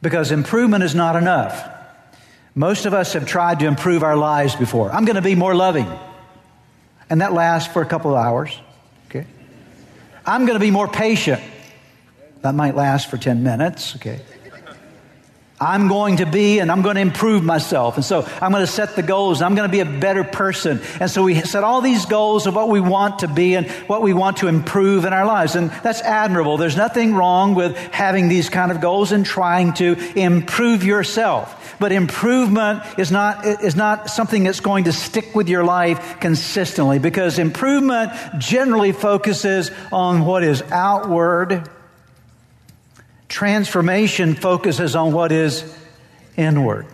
Because 0.00 0.30
improvement 0.30 0.84
is 0.84 0.94
not 0.94 1.16
enough. 1.16 1.68
Most 2.54 2.86
of 2.86 2.94
us 2.94 3.14
have 3.14 3.26
tried 3.26 3.58
to 3.58 3.66
improve 3.66 4.04
our 4.04 4.16
lives 4.16 4.54
before. 4.54 4.92
I'm 4.92 5.04
going 5.04 5.16
to 5.16 5.22
be 5.22 5.34
more 5.34 5.56
loving. 5.56 5.90
And 7.10 7.22
that 7.22 7.32
lasts 7.32 7.72
for 7.72 7.82
a 7.82 7.86
couple 7.86 8.12
of 8.12 8.24
hours. 8.24 8.56
Okay? 9.08 9.26
I'm 10.24 10.46
going 10.46 10.54
to 10.56 10.64
be 10.64 10.70
more 10.70 10.86
patient. 10.86 11.42
That 12.42 12.54
might 12.54 12.76
last 12.76 13.10
for 13.10 13.18
10 13.18 13.42
minutes, 13.42 13.96
okay? 13.96 14.20
I'm 15.64 15.88
going 15.88 16.18
to 16.18 16.26
be 16.26 16.58
and 16.58 16.70
I'm 16.70 16.82
going 16.82 16.96
to 16.96 17.00
improve 17.00 17.42
myself. 17.42 17.96
And 17.96 18.04
so 18.04 18.28
I'm 18.40 18.52
going 18.52 18.64
to 18.64 18.70
set 18.70 18.96
the 18.96 19.02
goals. 19.02 19.40
I'm 19.40 19.54
going 19.54 19.68
to 19.68 19.72
be 19.72 19.80
a 19.80 19.86
better 20.00 20.22
person. 20.22 20.82
And 21.00 21.10
so 21.10 21.22
we 21.22 21.40
set 21.40 21.64
all 21.64 21.80
these 21.80 22.04
goals 22.04 22.46
of 22.46 22.54
what 22.54 22.68
we 22.68 22.80
want 22.80 23.20
to 23.20 23.28
be 23.28 23.54
and 23.54 23.70
what 23.88 24.02
we 24.02 24.12
want 24.12 24.38
to 24.38 24.48
improve 24.48 25.06
in 25.06 25.14
our 25.14 25.24
lives. 25.24 25.56
And 25.56 25.70
that's 25.82 26.02
admirable. 26.02 26.58
There's 26.58 26.76
nothing 26.76 27.14
wrong 27.14 27.54
with 27.54 27.76
having 27.76 28.28
these 28.28 28.50
kind 28.50 28.70
of 28.70 28.82
goals 28.82 29.10
and 29.10 29.24
trying 29.24 29.72
to 29.74 29.96
improve 30.14 30.84
yourself. 30.84 31.76
But 31.80 31.92
improvement 31.92 32.82
is 32.98 33.10
not, 33.10 33.46
is 33.46 33.74
not 33.74 34.10
something 34.10 34.44
that's 34.44 34.60
going 34.60 34.84
to 34.84 34.92
stick 34.92 35.34
with 35.34 35.48
your 35.48 35.64
life 35.64 36.20
consistently 36.20 36.98
because 36.98 37.38
improvement 37.38 38.12
generally 38.38 38.92
focuses 38.92 39.70
on 39.90 40.26
what 40.26 40.44
is 40.44 40.62
outward 40.70 41.68
Transformation 43.34 44.36
focuses 44.36 44.94
on 44.94 45.12
what 45.12 45.32
is 45.32 45.64
inward. 46.36 46.86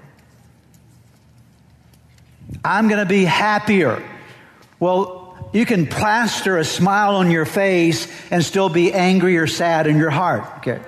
I'm 2.65 2.89
going 2.89 2.99
to 2.99 3.05
be 3.05 3.27
happier. 3.27 4.03
Well, 4.79 5.51
you 5.53 5.67
can 5.67 5.87
plaster 5.87 6.57
a 6.57 6.65
smile 6.65 7.17
on 7.17 7.31
your 7.31 7.45
face 7.45 8.09
and 8.31 8.43
still 8.43 8.71
be 8.71 8.91
angry 8.91 9.37
or 9.37 9.47
sad 9.47 9.87
in 9.87 9.99
your 9.99 10.09
heart. 10.09 10.45
Okay. 10.61 10.81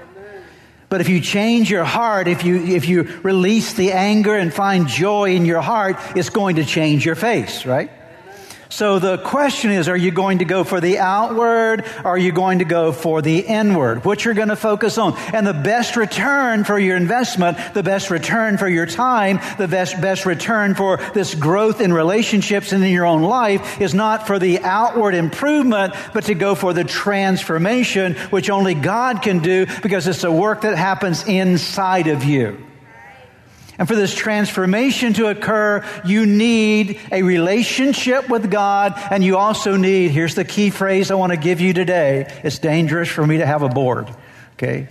But 0.88 1.02
if 1.02 1.10
you 1.10 1.20
change 1.20 1.70
your 1.70 1.84
heart, 1.84 2.28
if 2.28 2.44
you, 2.44 2.56
if 2.56 2.88
you 2.88 3.02
release 3.22 3.74
the 3.74 3.92
anger 3.92 4.34
and 4.34 4.54
find 4.54 4.88
joy 4.88 5.34
in 5.34 5.44
your 5.44 5.60
heart, 5.60 5.96
it's 6.16 6.30
going 6.30 6.56
to 6.56 6.64
change 6.64 7.04
your 7.04 7.14
face, 7.14 7.66
right? 7.66 7.90
So 8.72 8.98
the 8.98 9.18
question 9.18 9.70
is, 9.70 9.86
are 9.86 9.96
you 9.96 10.10
going 10.10 10.38
to 10.38 10.46
go 10.46 10.64
for 10.64 10.80
the 10.80 10.98
outward? 10.98 11.84
Or 12.04 12.12
are 12.12 12.18
you 12.18 12.32
going 12.32 12.60
to 12.60 12.64
go 12.64 12.90
for 12.90 13.20
the 13.20 13.40
inward? 13.40 14.02
What 14.06 14.24
you're 14.24 14.32
going 14.32 14.48
to 14.48 14.56
focus 14.56 14.96
on. 14.96 15.14
And 15.34 15.46
the 15.46 15.52
best 15.52 15.94
return 15.94 16.64
for 16.64 16.78
your 16.78 16.96
investment, 16.96 17.58
the 17.74 17.82
best 17.82 18.10
return 18.10 18.56
for 18.56 18.66
your 18.66 18.86
time, 18.86 19.40
the 19.58 19.68
best, 19.68 20.00
best 20.00 20.24
return 20.24 20.74
for 20.74 20.96
this 21.12 21.34
growth 21.34 21.82
in 21.82 21.92
relationships 21.92 22.72
and 22.72 22.82
in 22.82 22.90
your 22.90 23.04
own 23.04 23.20
life 23.20 23.78
is 23.78 23.92
not 23.92 24.26
for 24.26 24.38
the 24.38 24.60
outward 24.60 25.14
improvement, 25.14 25.92
but 26.14 26.24
to 26.24 26.34
go 26.34 26.54
for 26.54 26.72
the 26.72 26.82
transformation, 26.82 28.14
which 28.30 28.48
only 28.48 28.72
God 28.72 29.20
can 29.20 29.40
do 29.40 29.66
because 29.82 30.06
it's 30.06 30.24
a 30.24 30.32
work 30.32 30.62
that 30.62 30.78
happens 30.78 31.28
inside 31.28 32.06
of 32.06 32.24
you. 32.24 32.71
And 33.82 33.88
for 33.88 33.96
this 33.96 34.14
transformation 34.14 35.12
to 35.14 35.26
occur, 35.26 35.84
you 36.04 36.24
need 36.24 37.00
a 37.10 37.24
relationship 37.24 38.28
with 38.28 38.48
God, 38.48 38.94
and 39.10 39.24
you 39.24 39.36
also 39.36 39.76
need, 39.76 40.12
here's 40.12 40.36
the 40.36 40.44
key 40.44 40.70
phrase 40.70 41.10
I 41.10 41.16
want 41.16 41.32
to 41.32 41.36
give 41.36 41.60
you 41.60 41.72
today 41.72 42.32
it's 42.44 42.60
dangerous 42.60 43.08
for 43.08 43.26
me 43.26 43.38
to 43.38 43.44
have 43.44 43.62
a 43.62 43.68
board. 43.68 44.08
Okay? 44.52 44.86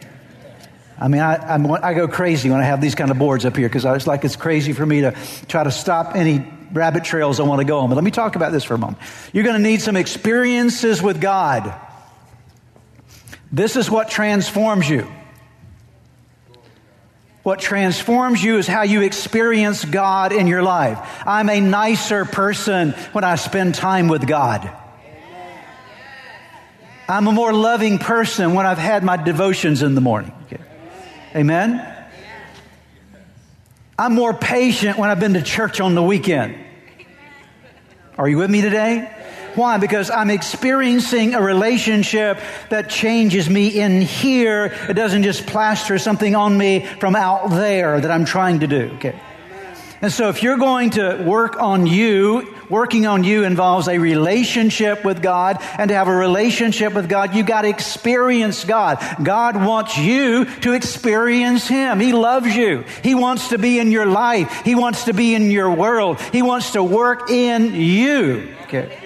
I 0.99 1.07
mean, 1.07 1.21
I, 1.21 1.37
I'm, 1.37 1.71
i 1.71 1.93
go 1.93 2.09
crazy 2.09 2.49
when 2.49 2.59
I 2.59 2.65
have 2.65 2.81
these 2.81 2.93
kind 2.93 3.11
of 3.11 3.17
boards 3.17 3.45
up 3.45 3.55
here 3.55 3.69
because 3.69 3.85
it's 3.85 4.07
like 4.07 4.25
it's 4.25 4.35
crazy 4.35 4.73
for 4.73 4.85
me 4.85 4.99
to 4.99 5.15
try 5.47 5.63
to 5.63 5.71
stop 5.71 6.17
any 6.17 6.45
rabbit 6.73 7.05
trails 7.05 7.39
I 7.39 7.43
want 7.43 7.59
to 7.59 7.65
go 7.65 7.79
on. 7.79 7.87
But 7.87 7.95
let 7.95 8.03
me 8.03 8.11
talk 8.11 8.35
about 8.35 8.51
this 8.51 8.65
for 8.65 8.73
a 8.73 8.77
moment. 8.77 8.97
You're 9.31 9.45
going 9.45 9.55
to 9.55 9.63
need 9.63 9.79
some 9.79 9.95
experiences 9.95 11.01
with 11.01 11.21
God. 11.21 11.73
This 13.53 13.77
is 13.77 13.89
what 13.89 14.09
transforms 14.09 14.89
you. 14.89 15.07
What 17.43 17.59
transforms 17.59 18.43
you 18.43 18.57
is 18.57 18.67
how 18.67 18.83
you 18.83 19.01
experience 19.01 19.83
God 19.83 20.31
in 20.31 20.45
your 20.45 20.61
life. 20.61 20.99
I'm 21.25 21.49
a 21.49 21.59
nicer 21.59 22.25
person 22.25 22.91
when 23.13 23.23
I 23.23 23.35
spend 23.35 23.75
time 23.75 24.07
with 24.07 24.27
God. 24.27 24.69
I'm 27.09 27.27
a 27.27 27.31
more 27.31 27.51
loving 27.51 27.97
person 27.97 28.53
when 28.53 28.65
I've 28.65 28.77
had 28.77 29.03
my 29.03 29.17
devotions 29.17 29.81
in 29.81 29.95
the 29.95 30.01
morning. 30.01 30.33
Amen? 31.35 31.87
I'm 33.97 34.13
more 34.13 34.33
patient 34.33 34.97
when 34.97 35.09
I've 35.09 35.19
been 35.19 35.33
to 35.33 35.41
church 35.41 35.81
on 35.81 35.95
the 35.95 36.03
weekend. 36.03 36.55
Are 38.17 38.29
you 38.29 38.37
with 38.37 38.49
me 38.49 38.61
today? 38.61 39.11
Why? 39.55 39.77
Because 39.77 40.09
I'm 40.09 40.29
experiencing 40.29 41.33
a 41.33 41.41
relationship 41.41 42.39
that 42.69 42.89
changes 42.89 43.49
me 43.49 43.79
in 43.79 44.01
here. 44.01 44.73
It 44.89 44.93
doesn't 44.93 45.23
just 45.23 45.45
plaster 45.45 45.97
something 45.97 46.35
on 46.35 46.57
me 46.57 46.85
from 46.99 47.15
out 47.15 47.49
there 47.49 47.99
that 47.99 48.11
I'm 48.11 48.25
trying 48.25 48.61
to 48.61 48.67
do. 48.67 48.91
Okay. 48.95 49.19
And 50.01 50.11
so 50.11 50.29
if 50.29 50.41
you're 50.41 50.57
going 50.57 50.91
to 50.91 51.23
work 51.27 51.61
on 51.61 51.85
you, 51.85 52.55
working 52.69 53.05
on 53.05 53.23
you 53.23 53.43
involves 53.43 53.87
a 53.87 53.99
relationship 53.99 55.05
with 55.05 55.21
God. 55.21 55.57
And 55.77 55.89
to 55.89 55.95
have 55.95 56.07
a 56.07 56.15
relationship 56.15 56.93
with 56.93 57.07
God, 57.07 57.35
you 57.35 57.43
got 57.43 57.61
to 57.61 57.69
experience 57.69 58.65
God. 58.65 58.99
God 59.21 59.57
wants 59.57 59.97
you 59.99 60.45
to 60.61 60.73
experience 60.73 61.67
Him. 61.67 61.99
He 61.99 62.13
loves 62.13 62.55
you. 62.55 62.83
He 63.03 63.13
wants 63.13 63.49
to 63.49 63.59
be 63.59 63.77
in 63.77 63.91
your 63.91 64.07
life. 64.07 64.63
He 64.65 64.73
wants 64.73 65.03
to 65.03 65.13
be 65.13 65.35
in 65.35 65.51
your 65.51 65.69
world. 65.69 66.19
He 66.31 66.41
wants 66.41 66.71
to 66.71 66.83
work 66.83 67.29
in 67.29 67.75
you. 67.75 68.55
Okay 68.63 69.00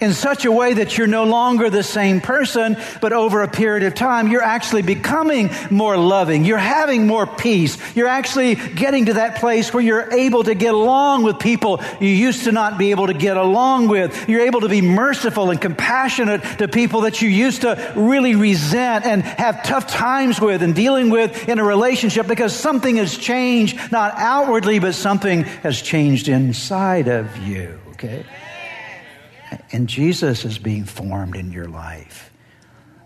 in 0.00 0.12
such 0.12 0.44
a 0.44 0.52
way 0.52 0.74
that 0.74 0.98
you're 0.98 1.06
no 1.06 1.24
longer 1.24 1.70
the 1.70 1.82
same 1.82 2.20
person, 2.20 2.76
but 3.00 3.12
over 3.12 3.42
a 3.42 3.48
period 3.48 3.86
of 3.86 3.94
time, 3.94 4.28
you're 4.28 4.42
actually 4.42 4.82
becoming 4.82 5.50
more 5.70 5.96
loving. 5.96 6.44
You're 6.44 6.58
having 6.58 7.06
more 7.06 7.26
peace. 7.26 7.78
You're 7.96 8.08
actually 8.08 8.54
getting 8.54 9.06
to 9.06 9.14
that 9.14 9.36
place 9.36 9.72
where 9.72 9.82
you're 9.82 10.12
able 10.12 10.44
to 10.44 10.54
get 10.54 10.74
along 10.74 11.22
with 11.22 11.38
people 11.38 11.82
you 12.00 12.08
used 12.08 12.44
to 12.44 12.52
not 12.52 12.78
be 12.78 12.90
able 12.90 13.06
to 13.06 13.14
get 13.14 13.36
along 13.36 13.88
with. 13.88 14.28
You're 14.28 14.42
able 14.42 14.60
to 14.60 14.68
be 14.68 14.82
merciful 14.82 15.50
and 15.50 15.60
compassionate 15.60 16.42
to 16.58 16.68
people 16.68 17.02
that 17.02 17.22
you 17.22 17.28
used 17.28 17.62
to 17.62 17.92
really 17.96 18.34
resent 18.34 19.04
and 19.06 19.22
have 19.22 19.62
tough 19.62 19.86
times 19.86 20.40
with 20.40 20.62
and 20.62 20.74
dealing 20.74 21.10
with 21.10 21.48
in 21.48 21.58
a 21.58 21.64
relationship 21.64 22.26
because 22.26 22.54
something 22.54 22.96
has 22.96 23.16
changed, 23.16 23.92
not 23.92 24.12
outwardly, 24.16 24.78
but 24.78 24.94
something 24.94 25.44
has 25.44 25.80
changed 25.80 26.28
inside 26.28 27.08
of 27.08 27.36
you. 27.38 27.78
Okay? 27.92 28.24
And 29.72 29.88
Jesus 29.88 30.44
is 30.44 30.58
being 30.58 30.84
formed 30.84 31.36
in 31.36 31.52
your 31.52 31.68
life. 31.68 32.30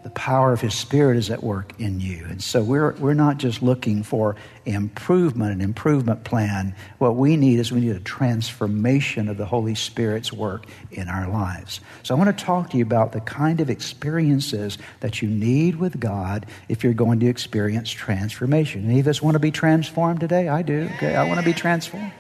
The 0.03 0.11
power 0.11 0.55
of 0.55 0.63
His 0.63 0.73
Spirit 0.73 1.19
is 1.19 1.31
at 1.31 1.43
work 1.43 1.79
in 1.79 2.01
you. 2.01 2.25
And 2.27 2.43
so 2.43 2.63
we're, 2.63 2.93
we're 2.93 3.13
not 3.13 3.37
just 3.37 3.63
looking 3.63 4.03
for 4.03 4.35
improvement, 4.65 5.53
an 5.53 5.61
improvement 5.61 6.25
plan. 6.25 6.75
What 6.97 7.17
we 7.17 7.37
need 7.37 7.59
is 7.59 7.71
we 7.71 7.81
need 7.81 7.97
a 7.97 8.01
transformation 8.01 9.29
of 9.29 9.37
the 9.37 9.45
Holy 9.45 9.75
Spirit's 9.75 10.33
work 10.33 10.65
in 10.91 11.09
our 11.09 11.29
lives. 11.29 11.81
So 12.03 12.15
I 12.15 12.19
want 12.19 12.37
to 12.37 12.45
talk 12.45 12.71
to 12.71 12.79
you 12.79 12.83
about 12.83 13.13
the 13.13 13.21
kind 13.21 13.61
of 13.61 13.69
experiences 13.69 14.79
that 15.01 15.21
you 15.21 15.29
need 15.29 15.77
with 15.77 16.01
God 16.01 16.47
if 16.71 16.83
you're 16.83 16.95
going 16.95 17.21
to 17.21 17.27
experience 17.27 17.91
transformation. 17.91 18.87
Any 18.87 19.01
of 19.01 19.07
us 19.07 19.21
want 19.21 19.35
to 19.35 19.39
be 19.41 19.51
transformed 19.51 20.21
today? 20.21 20.49
I 20.49 20.63
do. 20.63 20.89
Okay, 20.97 21.15
I 21.15 21.25
want 21.25 21.41
to 21.41 21.45
be 21.45 21.53
transformed. 21.53 22.13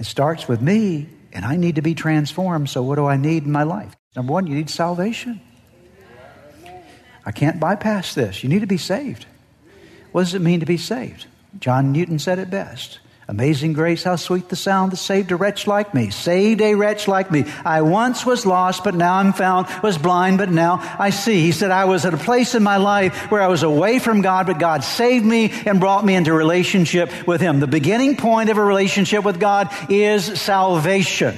It 0.00 0.06
starts 0.06 0.48
with 0.48 0.60
me 0.60 1.06
and 1.36 1.44
I 1.44 1.56
need 1.56 1.74
to 1.74 1.82
be 1.82 1.94
transformed. 1.94 2.70
So, 2.70 2.82
what 2.82 2.94
do 2.94 3.04
I 3.04 3.18
need 3.18 3.44
in 3.44 3.52
my 3.52 3.62
life? 3.62 3.94
Number 4.16 4.32
one, 4.32 4.46
you 4.46 4.54
need 4.54 4.70
salvation. 4.70 5.42
I 7.26 7.30
can't 7.30 7.60
bypass 7.60 8.14
this. 8.14 8.42
You 8.42 8.48
need 8.48 8.60
to 8.60 8.66
be 8.66 8.78
saved. 8.78 9.26
What 10.12 10.22
does 10.22 10.32
it 10.32 10.40
mean 10.40 10.60
to 10.60 10.66
be 10.66 10.78
saved? 10.78 11.26
John 11.58 11.92
Newton 11.92 12.18
said 12.18 12.38
it 12.38 12.48
best 12.48 13.00
Amazing 13.28 13.72
grace, 13.72 14.04
how 14.04 14.14
sweet 14.14 14.48
the 14.48 14.54
sound 14.54 14.92
that 14.92 14.98
saved 14.98 15.32
a 15.32 15.36
wretch 15.36 15.66
like 15.66 15.92
me. 15.94 16.10
Saved 16.10 16.60
a 16.60 16.76
wretch 16.76 17.08
like 17.08 17.28
me. 17.32 17.44
I 17.64 17.82
once 17.82 18.24
was 18.24 18.46
lost, 18.46 18.84
but 18.84 18.94
now 18.94 19.16
I'm 19.16 19.32
found. 19.32 19.66
Was 19.82 19.98
blind, 19.98 20.38
but 20.38 20.48
now 20.48 20.78
I 20.96 21.10
see. 21.10 21.40
He 21.40 21.50
said, 21.50 21.72
I 21.72 21.86
was 21.86 22.04
at 22.04 22.14
a 22.14 22.18
place 22.18 22.54
in 22.54 22.62
my 22.62 22.76
life 22.76 23.28
where 23.28 23.42
I 23.42 23.48
was 23.48 23.64
away 23.64 23.98
from 23.98 24.20
God, 24.20 24.46
but 24.46 24.60
God 24.60 24.84
saved 24.84 25.24
me 25.24 25.50
and 25.66 25.80
brought 25.80 26.04
me 26.04 26.14
into 26.14 26.32
relationship 26.32 27.26
with 27.26 27.40
Him. 27.40 27.58
The 27.58 27.66
beginning 27.66 28.16
point 28.16 28.48
of 28.48 28.58
a 28.58 28.64
relationship 28.64 29.24
with 29.24 29.40
God 29.40 29.74
is 29.88 30.40
salvation. 30.40 31.36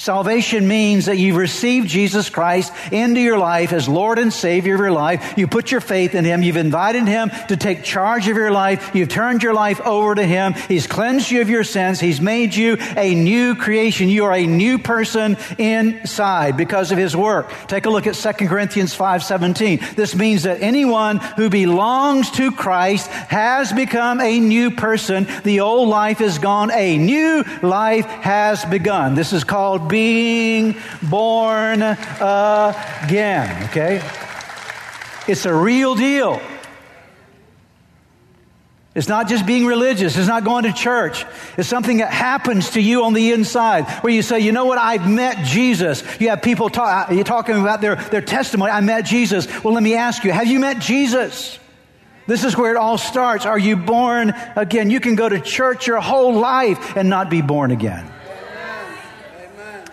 Salvation 0.00 0.66
means 0.66 1.04
that 1.04 1.18
you've 1.18 1.36
received 1.36 1.86
Jesus 1.86 2.30
Christ 2.30 2.72
into 2.90 3.20
your 3.20 3.36
life 3.36 3.70
as 3.74 3.86
Lord 3.86 4.18
and 4.18 4.32
Savior 4.32 4.72
of 4.72 4.80
your 4.80 4.90
life. 4.90 5.34
You 5.36 5.46
put 5.46 5.70
your 5.70 5.82
faith 5.82 6.14
in 6.14 6.24
Him. 6.24 6.42
You've 6.42 6.56
invited 6.56 7.06
Him 7.06 7.30
to 7.48 7.56
take 7.58 7.84
charge 7.84 8.26
of 8.26 8.34
your 8.34 8.50
life. 8.50 8.92
You've 8.94 9.10
turned 9.10 9.42
your 9.42 9.52
life 9.52 9.78
over 9.82 10.14
to 10.14 10.24
Him. 10.24 10.54
He's 10.54 10.86
cleansed 10.86 11.30
you 11.30 11.42
of 11.42 11.50
your 11.50 11.64
sins. 11.64 12.00
He's 12.00 12.18
made 12.18 12.54
you 12.54 12.78
a 12.96 13.14
new 13.14 13.54
creation. 13.54 14.08
You 14.08 14.24
are 14.24 14.32
a 14.32 14.46
new 14.46 14.78
person 14.78 15.36
inside 15.58 16.56
because 16.56 16.92
of 16.92 16.96
His 16.96 17.14
work. 17.14 17.52
Take 17.66 17.84
a 17.84 17.90
look 17.90 18.06
at 18.06 18.16
2 18.16 18.48
Corinthians 18.48 18.94
5:17. 18.94 19.96
This 19.96 20.14
means 20.14 20.44
that 20.44 20.62
anyone 20.62 21.18
who 21.18 21.50
belongs 21.50 22.30
to 22.30 22.52
Christ 22.52 23.08
has 23.08 23.70
become 23.70 24.22
a 24.22 24.40
new 24.40 24.70
person. 24.70 25.26
The 25.44 25.60
old 25.60 25.90
life 25.90 26.22
is 26.22 26.38
gone. 26.38 26.70
A 26.70 26.96
new 26.96 27.44
life 27.60 28.06
has 28.06 28.64
begun. 28.64 29.14
This 29.14 29.34
is 29.34 29.44
called 29.44 29.89
being 29.90 30.76
born 31.02 31.82
again, 31.82 33.64
okay? 33.64 34.02
It's 35.28 35.44
a 35.44 35.54
real 35.54 35.94
deal. 35.94 36.40
It's 38.92 39.08
not 39.08 39.28
just 39.28 39.46
being 39.46 39.66
religious. 39.66 40.16
It's 40.16 40.26
not 40.26 40.42
going 40.42 40.64
to 40.64 40.72
church. 40.72 41.24
It's 41.56 41.68
something 41.68 41.98
that 41.98 42.12
happens 42.12 42.70
to 42.70 42.80
you 42.80 43.04
on 43.04 43.12
the 43.12 43.30
inside 43.30 43.88
where 44.02 44.12
you 44.12 44.22
say, 44.22 44.40
you 44.40 44.50
know 44.50 44.64
what? 44.64 44.78
I've 44.78 45.08
met 45.08 45.44
Jesus. 45.44 46.02
You 46.20 46.30
have 46.30 46.42
people 46.42 46.70
talk, 46.70 47.10
uh, 47.10 47.14
you're 47.14 47.22
talking 47.22 47.60
about 47.60 47.80
their, 47.80 47.96
their 47.96 48.20
testimony. 48.20 48.72
I 48.72 48.80
met 48.80 49.04
Jesus. 49.04 49.46
Well, 49.62 49.74
let 49.74 49.82
me 49.82 49.94
ask 49.94 50.24
you, 50.24 50.32
have 50.32 50.48
you 50.48 50.58
met 50.58 50.80
Jesus? 50.80 51.58
This 52.26 52.42
is 52.42 52.56
where 52.56 52.72
it 52.72 52.76
all 52.76 52.98
starts. 52.98 53.46
Are 53.46 53.58
you 53.58 53.76
born 53.76 54.34
again? 54.56 54.90
You 54.90 54.98
can 54.98 55.14
go 55.14 55.28
to 55.28 55.40
church 55.40 55.86
your 55.86 56.00
whole 56.00 56.34
life 56.34 56.96
and 56.96 57.08
not 57.08 57.30
be 57.30 57.42
born 57.42 57.70
again. 57.70 58.10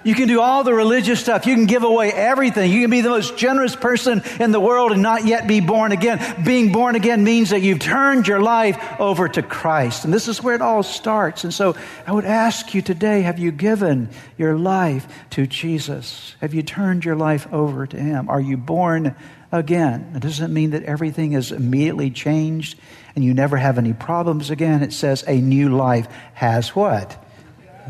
You 0.08 0.15
can 0.15 0.30
do 0.30 0.39
all 0.39 0.63
the 0.63 0.74
religious 0.74 1.20
stuff. 1.20 1.46
You 1.46 1.54
can 1.54 1.65
give 1.65 1.84
away 1.84 2.13
everything. 2.13 2.72
You 2.72 2.80
can 2.80 2.89
be 2.89 3.02
the 3.02 3.10
most 3.10 3.36
generous 3.36 3.76
person 3.76 4.24
in 4.39 4.54
the 4.54 4.60
world 4.60 4.93
and 4.93 5.02
not 5.02 5.26
yet 5.26 5.48
be 5.48 5.60
born 5.60 5.91
again. 5.91 6.46
Being 6.46 6.72
born 6.72 6.96
again 6.96 7.26
means 7.26 7.50
that 7.50 7.60
you've 7.60 7.80
turned 7.80 8.26
your 8.26 8.39
life 8.39 8.82
over 9.02 9.28
to 9.28 9.41
Christ. 9.41 10.06
And 10.06 10.13
this 10.13 10.30
is 10.30 10.41
where 10.41 10.56
it 10.56 10.62
all 10.62 10.82
starts. 10.82 11.43
And 11.43 11.54
so 11.54 11.76
I 12.06 12.13
would 12.13 12.24
ask 12.24 12.74
you 12.74 12.82
today 12.82 13.24
have 13.24 13.38
you 13.38 13.52
given 13.52 14.08
your 14.38 14.58
life 14.58 15.06
to 15.32 15.46
Jesus? 15.46 16.38
Have 16.39 16.54
you 16.54 16.63
turned 16.63 17.04
your 17.04 17.17
life 17.17 17.46
over 17.52 17.86
to 17.86 17.98
Him? 17.98 18.30
Are 18.30 18.39
you 18.39 18.56
born 18.56 19.13
again? 19.52 20.13
It 20.15 20.22
doesn't 20.22 20.54
mean 20.54 20.70
that 20.70 20.84
everything 20.84 21.34
is 21.34 21.52
immediately 21.52 22.12
changed 22.12 22.80
and 23.17 23.26
you 23.26 23.34
never 23.34 23.58
have 23.58 23.78
any 23.78 23.91
problems 23.91 24.52
again. 24.52 24.84
It 24.84 24.93
says 24.93 25.26
a 25.28 25.41
new 25.41 25.76
life 25.76 26.08
has 26.34 26.70
what? 26.70 27.22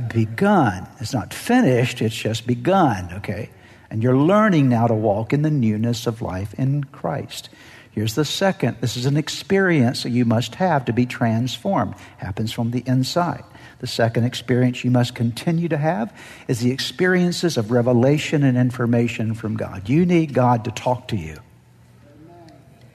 Begun. 0.10 0.88
It's 1.00 1.14
not 1.14 1.34
finished, 1.34 2.02
it's 2.02 2.16
just 2.16 2.48
begun, 2.48 3.14
okay? 3.16 3.50
And 3.90 4.04
you're 4.04 4.18
learning 4.18 4.70
now 4.70 4.88
to 4.88 4.94
walk 4.94 5.34
in 5.34 5.42
the 5.42 5.52
newness 5.52 6.08
of 6.08 6.22
life 6.22 6.54
in 6.56 6.84
Christ. 6.86 7.50
Here's 7.92 8.16
the 8.16 8.26
second. 8.26 8.78
This 8.80 8.96
is 8.96 9.08
an 9.08 9.18
experience 9.18 10.04
that 10.04 10.12
you 10.12 10.24
must 10.24 10.56
have 10.56 10.86
to 10.86 10.94
be 10.94 11.08
transformed. 11.08 11.96
Happens 12.18 12.52
from 12.52 12.70
the 12.70 12.84
inside. 12.86 13.44
The 13.80 13.88
second 13.88 14.24
experience 14.24 14.84
you 14.84 14.92
must 14.92 15.16
continue 15.16 15.68
to 15.70 15.78
have 15.78 16.16
is 16.48 16.60
the 16.60 16.72
experiences 16.72 17.58
of 17.58 17.72
revelation 17.72 18.44
and 18.44 18.58
information 18.58 19.34
from 19.34 19.56
God. 19.58 19.90
You 19.90 20.06
need 20.06 20.34
God 20.34 20.66
to 20.66 20.72
talk 20.72 21.08
to 21.08 21.16
you. 21.16 21.38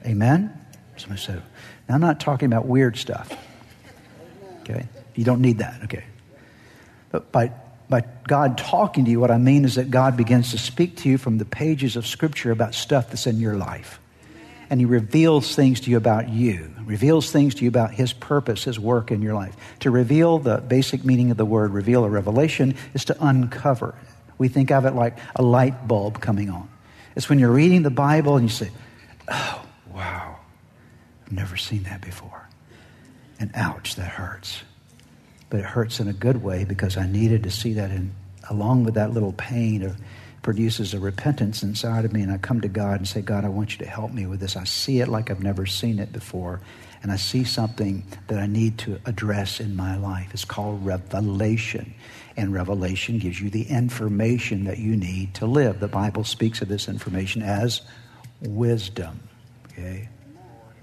Amen? 0.07 0.57
Somebody 0.97 1.21
said, 1.21 1.43
now 1.89 1.97
I'm 1.97 2.01
not 2.01 2.21
talking 2.21 2.47
about 2.47 2.67
weird 2.67 2.97
stuff. 2.97 3.33
Okay? 4.61 4.87
You 5.15 5.25
don't 5.25 5.41
need 5.41 5.59
that. 5.59 5.83
Okay. 5.85 6.05
But 7.13 7.31
by, 7.31 7.53
by 7.89 8.05
God 8.27 8.59
talking 8.59 9.05
to 9.05 9.11
you, 9.11 9.21
what 9.21 9.31
I 9.31 9.39
mean 9.39 9.65
is 9.65 9.77
that 9.77 9.91
God 9.91 10.17
begins 10.17 10.51
to 10.51 10.59
speak 10.59 10.97
to 10.99 11.09
you 11.09 11.19
from 11.19 11.39
the 11.39 11.45
pages 11.45 11.95
of 11.95 12.07
Scripture 12.07 12.51
about 12.51 12.75
stuff 12.75 13.09
that's 13.09 13.27
in 13.27 13.39
your 13.39 13.55
life. 13.55 14.01
And 14.71 14.81
He 14.81 14.87
reveals 14.87 15.55
things 15.55 15.81
to 15.83 15.91
you 15.91 15.99
about 15.99 16.31
you, 16.31 16.75
reveals 16.85 17.31
things 17.31 17.55
to 17.57 17.65
you 17.65 17.69
about 17.69 17.93
His 17.93 18.15
purpose, 18.15 18.65
His 18.65 18.81
work 18.81 19.11
in 19.11 19.21
your 19.21 19.35
life. 19.35 19.55
To 19.81 19.91
reveal 19.91 20.39
the 20.39 20.57
basic 20.57 21.05
meaning 21.05 21.31
of 21.31 21.37
the 21.37 21.45
word 21.45 21.73
reveal 21.73 22.05
or 22.05 22.09
revelation 22.09 22.75
is 22.95 23.05
to 23.05 23.17
uncover. 23.25 23.95
We 24.39 24.49
think 24.49 24.71
of 24.71 24.87
it 24.87 24.95
like 24.95 25.19
a 25.37 25.43
light 25.43 25.87
bulb 25.87 26.21
coming 26.21 26.49
on. 26.49 26.71
It's 27.15 27.29
when 27.29 27.39
you're 27.39 27.53
reading 27.53 27.83
the 27.83 27.91
Bible 27.91 28.37
and 28.37 28.45
you 28.45 28.49
say, 28.49 28.71
oh, 29.29 29.63
wow, 29.93 30.39
I've 31.27 31.33
never 31.33 31.59
seen 31.59 31.83
that 31.83 32.01
before. 32.01 32.49
And 33.39 33.51
ouch, 33.55 33.97
that 33.97 34.09
hurts 34.09 34.63
but 35.53 35.61
it 35.61 35.67
hurts 35.67 36.01
in 36.01 36.09
a 36.09 36.15
good 36.15 36.43
way 36.43 36.65
because 36.65 36.97
I 36.97 37.07
needed 37.07 37.43
to 37.43 37.51
see 37.51 37.75
that 37.75 37.91
and 37.91 38.15
along 38.49 38.85
with 38.85 38.95
that 38.95 39.13
little 39.13 39.35
pain 39.35 39.95
produces 40.41 40.95
a 40.95 40.99
repentance 40.99 41.63
inside 41.63 42.07
of 42.07 42.13
me 42.15 42.23
and 42.23 42.33
I 42.33 42.39
come 42.39 42.63
to 42.63 42.69
God 42.69 42.97
and 42.97 43.07
say, 43.07 43.21
God, 43.21 43.45
I 43.45 43.51
want 43.51 43.73
you 43.73 43.85
to 43.85 43.91
help 43.91 44.13
me 44.13 44.25
with 44.25 44.41
this. 44.41 44.57
I 44.57 44.65
see 44.65 45.01
it 45.01 45.09
like 45.09 45.31
I've 45.31 45.43
never 45.43 45.67
seen 45.67 45.99
it 45.99 46.11
before. 46.11 46.63
And 47.03 47.13
I 47.13 47.17
see 47.17 47.45
something 47.45 48.03
that 48.29 48.39
I 48.39 48.47
need 48.47 48.79
to 48.79 48.99
address 49.05 49.61
in 49.61 49.77
my 49.77 49.95
life. 49.99 50.31
It's 50.33 50.47
called 50.47 50.87
revelation. 50.87 51.93
And 52.35 52.55
revelation 52.55 53.19
gives 53.19 53.39
you 53.39 53.51
the 53.51 53.65
information 53.65 54.65
that 54.65 54.79
you 54.79 54.97
need 54.97 55.35
to 55.35 55.45
live. 55.45 55.81
The 55.81 55.87
Bible 55.87 56.25
speaks 56.25 56.63
of 56.63 56.69
this 56.69 56.89
information 56.89 57.43
as 57.43 57.83
wisdom. 58.41 59.21
Okay? 59.67 60.09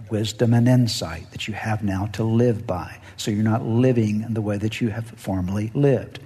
Wisdom 0.09 0.53
and 0.53 0.67
insight 0.67 1.31
that 1.31 1.47
you 1.47 1.53
have 1.53 1.83
now 1.83 2.07
to 2.13 2.23
live 2.23 2.65
by. 2.65 2.99
So 3.17 3.31
you're 3.31 3.43
not 3.43 3.65
living 3.65 4.21
in 4.21 4.33
the 4.33 4.41
way 4.41 4.57
that 4.57 4.81
you 4.81 4.89
have 4.89 5.07
formerly 5.11 5.71
lived. 5.73 6.19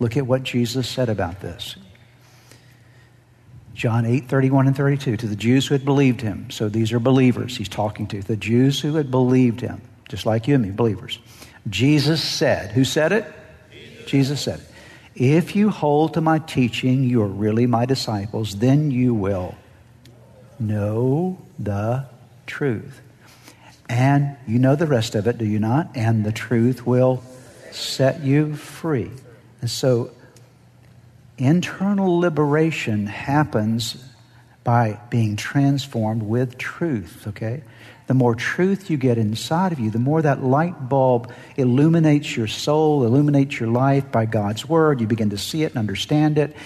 Look 0.00 0.16
at 0.16 0.26
what 0.26 0.42
Jesus 0.42 0.88
said 0.88 1.08
about 1.08 1.40
this. 1.40 1.76
John 3.74 4.04
8, 4.06 4.28
31 4.28 4.66
and 4.66 4.76
32, 4.76 5.16
to 5.18 5.26
the 5.26 5.36
Jews 5.36 5.68
who 5.68 5.74
had 5.74 5.84
believed 5.84 6.20
him. 6.20 6.50
So 6.50 6.68
these 6.68 6.92
are 6.92 6.98
believers 6.98 7.56
he's 7.56 7.68
talking 7.68 8.08
to. 8.08 8.20
The 8.20 8.36
Jews 8.36 8.80
who 8.80 8.96
had 8.96 9.10
believed 9.10 9.60
him, 9.60 9.80
just 10.08 10.26
like 10.26 10.48
you 10.48 10.54
and 10.54 10.64
me, 10.64 10.70
believers. 10.70 11.20
Jesus 11.68 12.22
said, 12.22 12.72
Who 12.72 12.84
said 12.84 13.12
it? 13.12 13.24
Jesus, 13.70 14.10
Jesus 14.10 14.40
said. 14.40 14.60
If 15.14 15.54
you 15.54 15.70
hold 15.70 16.14
to 16.14 16.20
my 16.20 16.38
teaching, 16.40 17.04
you 17.04 17.22
are 17.22 17.28
really 17.28 17.66
my 17.66 17.86
disciples, 17.86 18.56
then 18.56 18.90
you 18.90 19.14
will 19.14 19.54
know 20.58 21.38
the 21.58 22.06
truth. 22.46 23.00
And 23.88 24.36
you 24.46 24.58
know 24.58 24.76
the 24.76 24.86
rest 24.86 25.14
of 25.14 25.26
it, 25.26 25.38
do 25.38 25.46
you 25.46 25.58
not? 25.58 25.90
And 25.94 26.24
the 26.24 26.32
truth 26.32 26.86
will 26.86 27.22
set 27.70 28.22
you 28.22 28.54
free. 28.54 29.10
And 29.60 29.70
so 29.70 30.10
internal 31.38 32.18
liberation 32.18 33.06
happens 33.06 33.96
by 34.64 35.00
being 35.08 35.36
transformed 35.36 36.22
with 36.22 36.58
truth, 36.58 37.26
okay? 37.28 37.62
The 38.06 38.14
more 38.14 38.34
truth 38.34 38.90
you 38.90 38.96
get 38.96 39.16
inside 39.16 39.72
of 39.72 39.78
you, 39.78 39.90
the 39.90 39.98
more 39.98 40.20
that 40.22 40.42
light 40.42 40.88
bulb 40.88 41.32
illuminates 41.56 42.36
your 42.36 42.46
soul, 42.46 43.04
illuminates 43.04 43.60
your 43.60 43.70
life 43.70 44.10
by 44.10 44.26
God's 44.26 44.68
word. 44.68 45.00
You 45.00 45.06
begin 45.06 45.30
to 45.30 45.38
see 45.38 45.62
it 45.62 45.70
and 45.70 45.78
understand 45.78 46.38
it 46.38 46.56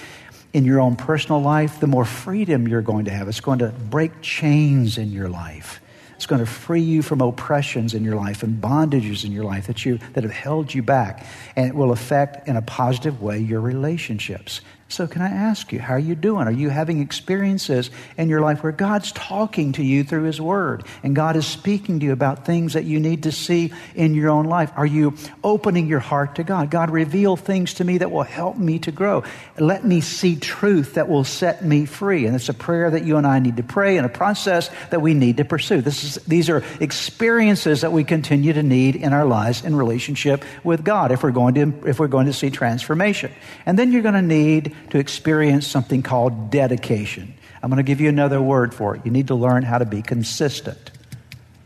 in 0.52 0.64
your 0.64 0.80
own 0.80 0.96
personal 0.96 1.40
life, 1.40 1.80
the 1.80 1.86
more 1.86 2.04
freedom 2.04 2.68
you're 2.68 2.82
going 2.82 3.06
to 3.06 3.10
have. 3.10 3.28
It's 3.28 3.40
going 3.40 3.60
to 3.60 3.68
break 3.68 4.20
chains 4.20 4.98
in 4.98 5.10
your 5.10 5.28
life. 5.28 5.81
It's 6.22 6.28
going 6.28 6.38
to 6.38 6.46
free 6.46 6.80
you 6.80 7.02
from 7.02 7.20
oppressions 7.20 7.94
in 7.94 8.04
your 8.04 8.14
life 8.14 8.44
and 8.44 8.62
bondages 8.62 9.24
in 9.24 9.32
your 9.32 9.42
life 9.42 9.66
that, 9.66 9.84
you, 9.84 9.98
that 10.12 10.22
have 10.22 10.32
held 10.32 10.72
you 10.72 10.80
back. 10.80 11.26
And 11.56 11.66
it 11.66 11.74
will 11.74 11.90
affect, 11.90 12.46
in 12.46 12.54
a 12.54 12.62
positive 12.62 13.20
way, 13.20 13.40
your 13.40 13.60
relationships. 13.60 14.60
So, 14.92 15.06
can 15.06 15.22
I 15.22 15.30
ask 15.30 15.72
you, 15.72 15.80
how 15.80 15.94
are 15.94 15.98
you 15.98 16.14
doing? 16.14 16.46
Are 16.46 16.52
you 16.52 16.68
having 16.68 17.00
experiences 17.00 17.90
in 18.18 18.28
your 18.28 18.42
life 18.42 18.62
where 18.62 18.72
God's 18.72 19.10
talking 19.12 19.72
to 19.72 19.82
you 19.82 20.04
through 20.04 20.24
His 20.24 20.38
Word 20.38 20.84
and 21.02 21.16
God 21.16 21.34
is 21.34 21.46
speaking 21.46 22.00
to 22.00 22.04
you 22.04 22.12
about 22.12 22.44
things 22.44 22.74
that 22.74 22.84
you 22.84 23.00
need 23.00 23.22
to 23.22 23.32
see 23.32 23.72
in 23.94 24.14
your 24.14 24.28
own 24.28 24.44
life? 24.44 24.70
Are 24.76 24.84
you 24.84 25.14
opening 25.42 25.86
your 25.86 25.98
heart 25.98 26.34
to 26.34 26.44
God? 26.44 26.70
God, 26.70 26.90
reveal 26.90 27.38
things 27.38 27.72
to 27.74 27.84
me 27.84 27.96
that 27.98 28.10
will 28.10 28.22
help 28.22 28.58
me 28.58 28.80
to 28.80 28.92
grow. 28.92 29.24
Let 29.58 29.82
me 29.82 30.02
see 30.02 30.36
truth 30.36 30.92
that 30.96 31.08
will 31.08 31.24
set 31.24 31.64
me 31.64 31.86
free. 31.86 32.26
And 32.26 32.36
it's 32.36 32.50
a 32.50 32.54
prayer 32.54 32.90
that 32.90 33.02
you 33.02 33.16
and 33.16 33.26
I 33.26 33.38
need 33.38 33.56
to 33.56 33.62
pray 33.62 33.96
and 33.96 34.04
a 34.04 34.10
process 34.10 34.68
that 34.90 35.00
we 35.00 35.14
need 35.14 35.38
to 35.38 35.46
pursue. 35.46 35.80
This 35.80 36.04
is, 36.04 36.14
these 36.26 36.50
are 36.50 36.62
experiences 36.80 37.80
that 37.80 37.92
we 37.92 38.04
continue 38.04 38.52
to 38.52 38.62
need 38.62 38.96
in 38.96 39.14
our 39.14 39.24
lives 39.24 39.64
in 39.64 39.74
relationship 39.74 40.44
with 40.62 40.84
God 40.84 41.12
if 41.12 41.22
we're 41.22 41.30
going 41.30 41.54
to, 41.54 41.88
if 41.88 41.98
we're 41.98 42.08
going 42.08 42.26
to 42.26 42.34
see 42.34 42.50
transformation. 42.50 43.32
And 43.64 43.78
then 43.78 43.90
you're 43.90 44.02
going 44.02 44.12
to 44.12 44.20
need 44.20 44.76
to 44.90 44.98
experience 44.98 45.66
something 45.66 46.02
called 46.02 46.50
dedication. 46.50 47.34
I'm 47.62 47.70
going 47.70 47.78
to 47.78 47.82
give 47.82 48.00
you 48.00 48.08
another 48.08 48.42
word 48.42 48.74
for 48.74 48.96
it. 48.96 49.02
You 49.04 49.10
need 49.10 49.28
to 49.28 49.34
learn 49.34 49.62
how 49.62 49.78
to 49.78 49.84
be 49.84 50.02
consistent 50.02 50.90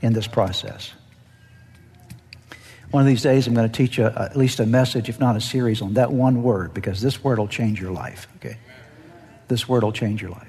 in 0.02 0.12
this 0.12 0.26
process. 0.26 0.92
One 2.90 3.02
of 3.02 3.07
these 3.07 3.22
days, 3.22 3.46
I'm 3.46 3.55
going 3.55 3.68
to 3.68 3.76
teach 3.76 3.98
at 3.98 4.37
least 4.37 4.61
a 4.61 4.66
message, 4.66 5.09
if 5.09 5.18
not 5.18 5.37
a 5.37 5.40
series, 5.40 5.83
on 5.83 5.94
that 5.94 6.12
one 6.12 6.42
word, 6.42 6.72
because 6.72 7.00
this 7.00 7.22
word 7.22 7.38
will 7.38 7.48
change 7.48 7.81
your 7.81 7.90
life. 7.90 8.29
Okay, 8.37 8.59
this 9.48 9.68
word 9.68 9.83
will 9.83 9.92
change 9.92 10.22
your 10.22 10.31
life. 10.31 10.48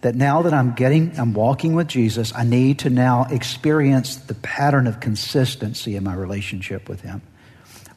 That 0.00 0.14
now 0.14 0.42
that 0.42 0.54
I'm 0.54 0.74
getting, 0.74 1.18
I'm 1.18 1.34
walking 1.34 1.74
with 1.74 1.88
Jesus, 1.88 2.32
I 2.34 2.44
need 2.44 2.78
to 2.80 2.90
now 2.90 3.26
experience 3.30 4.16
the 4.16 4.34
pattern 4.34 4.86
of 4.86 5.00
consistency 5.00 5.94
in 5.96 6.04
my 6.04 6.14
relationship 6.14 6.88
with 6.88 7.02
Him. 7.02 7.20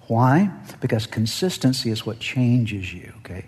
Why? 0.07 0.51
Because 0.81 1.07
consistency 1.07 1.91
is 1.91 2.05
what 2.05 2.19
changes 2.19 2.93
you. 2.93 3.13
Okay, 3.19 3.45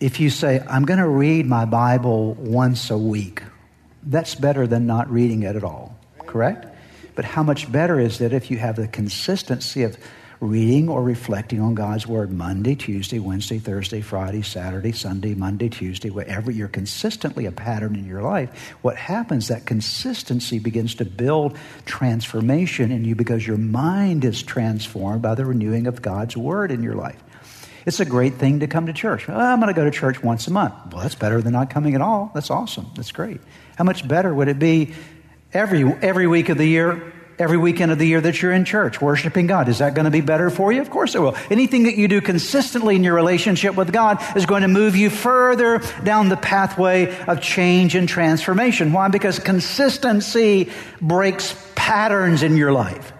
if 0.00 0.20
you 0.20 0.30
say, 0.30 0.62
I'm 0.68 0.84
going 0.84 0.98
to 0.98 1.08
read 1.08 1.46
my 1.46 1.64
Bible 1.64 2.34
once 2.34 2.90
a 2.90 2.98
week, 2.98 3.42
that's 4.02 4.34
better 4.34 4.66
than 4.66 4.86
not 4.86 5.10
reading 5.10 5.42
it 5.42 5.56
at 5.56 5.64
all, 5.64 5.98
correct? 6.18 6.66
But 7.14 7.24
how 7.24 7.42
much 7.42 7.70
better 7.70 7.98
is 7.98 8.20
it 8.20 8.32
if 8.32 8.50
you 8.50 8.58
have 8.58 8.76
the 8.76 8.88
consistency 8.88 9.82
of 9.82 9.96
reading 10.38 10.90
or 10.90 11.02
reflecting 11.02 11.60
on 11.60 11.74
God's 11.74 12.06
Word 12.06 12.30
Monday, 12.30 12.74
Tuesday, 12.74 13.18
Wednesday, 13.18 13.58
Thursday, 13.58 14.02
Friday, 14.02 14.42
Saturday, 14.42 14.92
Sunday, 14.92 15.34
Monday, 15.34 15.70
Tuesday, 15.70 16.10
whatever 16.10 16.50
you're 16.50 16.68
consistently 16.68 17.46
a 17.46 17.52
pattern 17.52 17.96
in 17.96 18.04
your 18.04 18.20
life, 18.20 18.74
what 18.82 18.96
happens, 18.96 19.48
that 19.48 19.64
consistency 19.64 20.58
begins 20.58 20.96
to 20.96 21.06
build 21.06 21.56
transformation 21.86 22.92
in 22.92 23.06
you 23.06 23.14
because 23.14 23.46
your 23.46 23.56
mind 23.56 24.26
is 24.26 24.42
transformed 24.42 25.22
by 25.22 25.34
the 25.34 25.46
renewing 25.46 25.86
of 25.86 26.02
God's 26.02 26.36
Word 26.36 26.70
in 26.70 26.82
your 26.82 26.96
life. 26.96 27.22
It's 27.86 28.00
a 28.00 28.04
great 28.04 28.34
thing 28.34 28.60
to 28.60 28.66
come 28.66 28.86
to 28.86 28.92
church. 28.92 29.28
Well, 29.28 29.38
I'm 29.38 29.60
going 29.60 29.72
to 29.72 29.80
go 29.80 29.84
to 29.84 29.92
church 29.92 30.20
once 30.20 30.48
a 30.48 30.50
month. 30.50 30.74
Well, 30.92 31.02
that's 31.02 31.14
better 31.14 31.40
than 31.40 31.52
not 31.52 31.70
coming 31.70 31.94
at 31.94 32.00
all. 32.00 32.32
That's 32.34 32.50
awesome. 32.50 32.90
That's 32.96 33.12
great. 33.12 33.40
How 33.76 33.84
much 33.84 34.06
better 34.06 34.34
would 34.34 34.48
it 34.48 34.58
be 34.58 34.92
every, 35.52 35.84
every 36.02 36.26
week 36.26 36.48
of 36.48 36.58
the 36.58 36.66
year, 36.66 37.12
every 37.38 37.56
weekend 37.56 37.92
of 37.92 37.98
the 38.00 38.06
year 38.06 38.20
that 38.20 38.42
you're 38.42 38.50
in 38.50 38.64
church 38.64 39.00
worshiping 39.00 39.46
God? 39.46 39.68
Is 39.68 39.78
that 39.78 39.94
going 39.94 40.06
to 40.06 40.10
be 40.10 40.20
better 40.20 40.50
for 40.50 40.72
you? 40.72 40.80
Of 40.80 40.90
course 40.90 41.14
it 41.14 41.20
will. 41.20 41.36
Anything 41.48 41.84
that 41.84 41.96
you 41.96 42.08
do 42.08 42.20
consistently 42.20 42.96
in 42.96 43.04
your 43.04 43.14
relationship 43.14 43.76
with 43.76 43.92
God 43.92 44.20
is 44.36 44.46
going 44.46 44.62
to 44.62 44.68
move 44.68 44.96
you 44.96 45.08
further 45.08 45.80
down 46.02 46.28
the 46.28 46.36
pathway 46.36 47.16
of 47.26 47.40
change 47.40 47.94
and 47.94 48.08
transformation. 48.08 48.92
Why? 48.92 49.06
Because 49.06 49.38
consistency 49.38 50.72
breaks 51.00 51.54
patterns 51.76 52.42
in 52.42 52.56
your 52.56 52.72
life. 52.72 53.12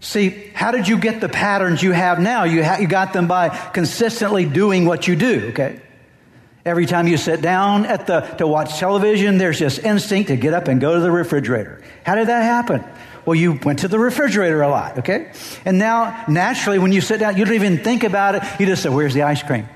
See, 0.00 0.50
how 0.54 0.70
did 0.70 0.88
you 0.88 0.98
get 0.98 1.20
the 1.20 1.28
patterns 1.28 1.82
you 1.82 1.92
have 1.92 2.20
now? 2.20 2.44
You, 2.44 2.62
ha- 2.62 2.78
you 2.78 2.86
got 2.86 3.12
them 3.12 3.26
by 3.26 3.48
consistently 3.48 4.44
doing 4.44 4.84
what 4.84 5.08
you 5.08 5.16
do, 5.16 5.48
okay? 5.48 5.80
Every 6.64 6.86
time 6.86 7.06
you 7.06 7.16
sit 7.16 7.40
down 7.40 7.86
at 7.86 8.06
the, 8.06 8.20
to 8.38 8.46
watch 8.46 8.78
television, 8.78 9.38
there's 9.38 9.58
this 9.58 9.78
instinct 9.78 10.28
to 10.28 10.36
get 10.36 10.52
up 10.52 10.68
and 10.68 10.80
go 10.80 10.94
to 10.94 11.00
the 11.00 11.10
refrigerator. 11.10 11.82
How 12.04 12.14
did 12.14 12.28
that 12.28 12.42
happen? 12.42 12.84
Well, 13.24 13.34
you 13.34 13.58
went 13.62 13.80
to 13.80 13.88
the 13.88 13.98
refrigerator 13.98 14.62
a 14.62 14.68
lot, 14.68 14.98
okay? 14.98 15.32
And 15.64 15.78
now, 15.78 16.24
naturally, 16.28 16.78
when 16.78 16.92
you 16.92 17.00
sit 17.00 17.18
down, 17.18 17.36
you 17.36 17.44
don't 17.44 17.54
even 17.54 17.78
think 17.82 18.04
about 18.04 18.36
it. 18.36 18.42
You 18.60 18.66
just 18.66 18.82
say, 18.82 18.88
Where's 18.88 19.14
the 19.14 19.22
ice 19.22 19.42
cream? 19.42 19.68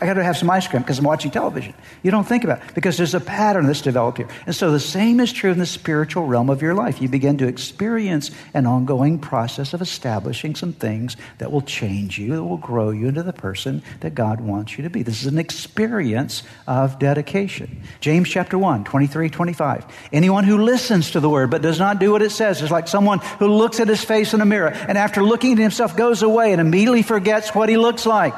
I 0.00 0.06
got 0.06 0.14
to 0.14 0.24
have 0.24 0.36
some 0.36 0.48
ice 0.50 0.66
cream 0.68 0.82
because 0.82 0.98
I'm 0.98 1.04
watching 1.04 1.30
television. 1.30 1.74
You 2.02 2.10
don't 2.10 2.26
think 2.26 2.44
about 2.44 2.62
it 2.62 2.74
because 2.74 2.96
there's 2.96 3.14
a 3.14 3.20
pattern 3.20 3.66
that's 3.66 3.80
developed 3.80 4.18
here. 4.18 4.28
And 4.46 4.54
so 4.54 4.70
the 4.70 4.78
same 4.78 5.18
is 5.18 5.32
true 5.32 5.50
in 5.50 5.58
the 5.58 5.66
spiritual 5.66 6.26
realm 6.26 6.50
of 6.50 6.62
your 6.62 6.74
life. 6.74 7.02
You 7.02 7.08
begin 7.08 7.38
to 7.38 7.48
experience 7.48 8.30
an 8.54 8.66
ongoing 8.66 9.18
process 9.18 9.74
of 9.74 9.82
establishing 9.82 10.54
some 10.54 10.72
things 10.72 11.16
that 11.38 11.50
will 11.50 11.62
change 11.62 12.18
you, 12.18 12.36
that 12.36 12.44
will 12.44 12.58
grow 12.58 12.90
you 12.90 13.08
into 13.08 13.24
the 13.24 13.32
person 13.32 13.82
that 14.00 14.14
God 14.14 14.40
wants 14.40 14.78
you 14.78 14.84
to 14.84 14.90
be. 14.90 15.02
This 15.02 15.22
is 15.22 15.26
an 15.26 15.38
experience 15.38 16.44
of 16.68 16.98
dedication. 16.98 17.82
James 18.00 18.28
chapter 18.28 18.56
1, 18.56 18.84
23, 18.84 19.30
25. 19.30 19.84
Anyone 20.12 20.44
who 20.44 20.58
listens 20.58 21.10
to 21.12 21.20
the 21.20 21.28
word 21.28 21.50
but 21.50 21.62
does 21.62 21.80
not 21.80 21.98
do 21.98 22.12
what 22.12 22.22
it 22.22 22.30
says 22.30 22.62
is 22.62 22.70
like 22.70 22.86
someone 22.86 23.18
who 23.40 23.48
looks 23.48 23.80
at 23.80 23.88
his 23.88 24.04
face 24.04 24.32
in 24.32 24.40
a 24.40 24.46
mirror 24.46 24.68
and 24.68 24.96
after 24.96 25.24
looking 25.24 25.52
at 25.52 25.58
himself 25.58 25.96
goes 25.96 26.22
away 26.22 26.52
and 26.52 26.60
immediately 26.60 27.02
forgets 27.02 27.52
what 27.54 27.68
he 27.68 27.76
looks 27.76 28.06
like. 28.06 28.34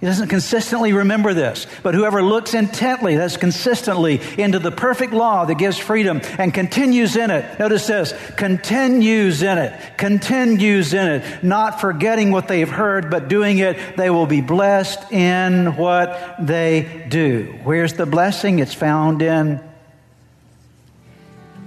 He 0.00 0.06
doesn't 0.06 0.28
consistently 0.28 0.92
remember 0.92 1.34
this. 1.34 1.66
But 1.82 1.94
whoever 1.94 2.22
looks 2.22 2.54
intently, 2.54 3.16
that's 3.16 3.36
consistently, 3.36 4.20
into 4.38 4.60
the 4.60 4.70
perfect 4.70 5.12
law 5.12 5.44
that 5.44 5.58
gives 5.58 5.76
freedom 5.76 6.20
and 6.38 6.54
continues 6.54 7.16
in 7.16 7.32
it. 7.32 7.58
Notice 7.58 7.88
this 7.88 8.14
continues 8.36 9.42
in 9.42 9.58
it, 9.58 9.98
continues 9.98 10.94
in 10.94 11.08
it, 11.08 11.42
not 11.42 11.80
forgetting 11.80 12.30
what 12.30 12.46
they've 12.46 12.68
heard, 12.68 13.10
but 13.10 13.26
doing 13.26 13.58
it, 13.58 13.96
they 13.96 14.08
will 14.08 14.26
be 14.26 14.40
blessed 14.40 15.10
in 15.10 15.76
what 15.76 16.36
they 16.38 17.06
do. 17.08 17.58
Where's 17.64 17.94
the 17.94 18.06
blessing? 18.06 18.60
It's 18.60 18.74
found 18.74 19.20
in 19.20 19.60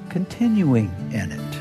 continuing 0.09 0.89
in 1.11 1.33
it. 1.33 1.60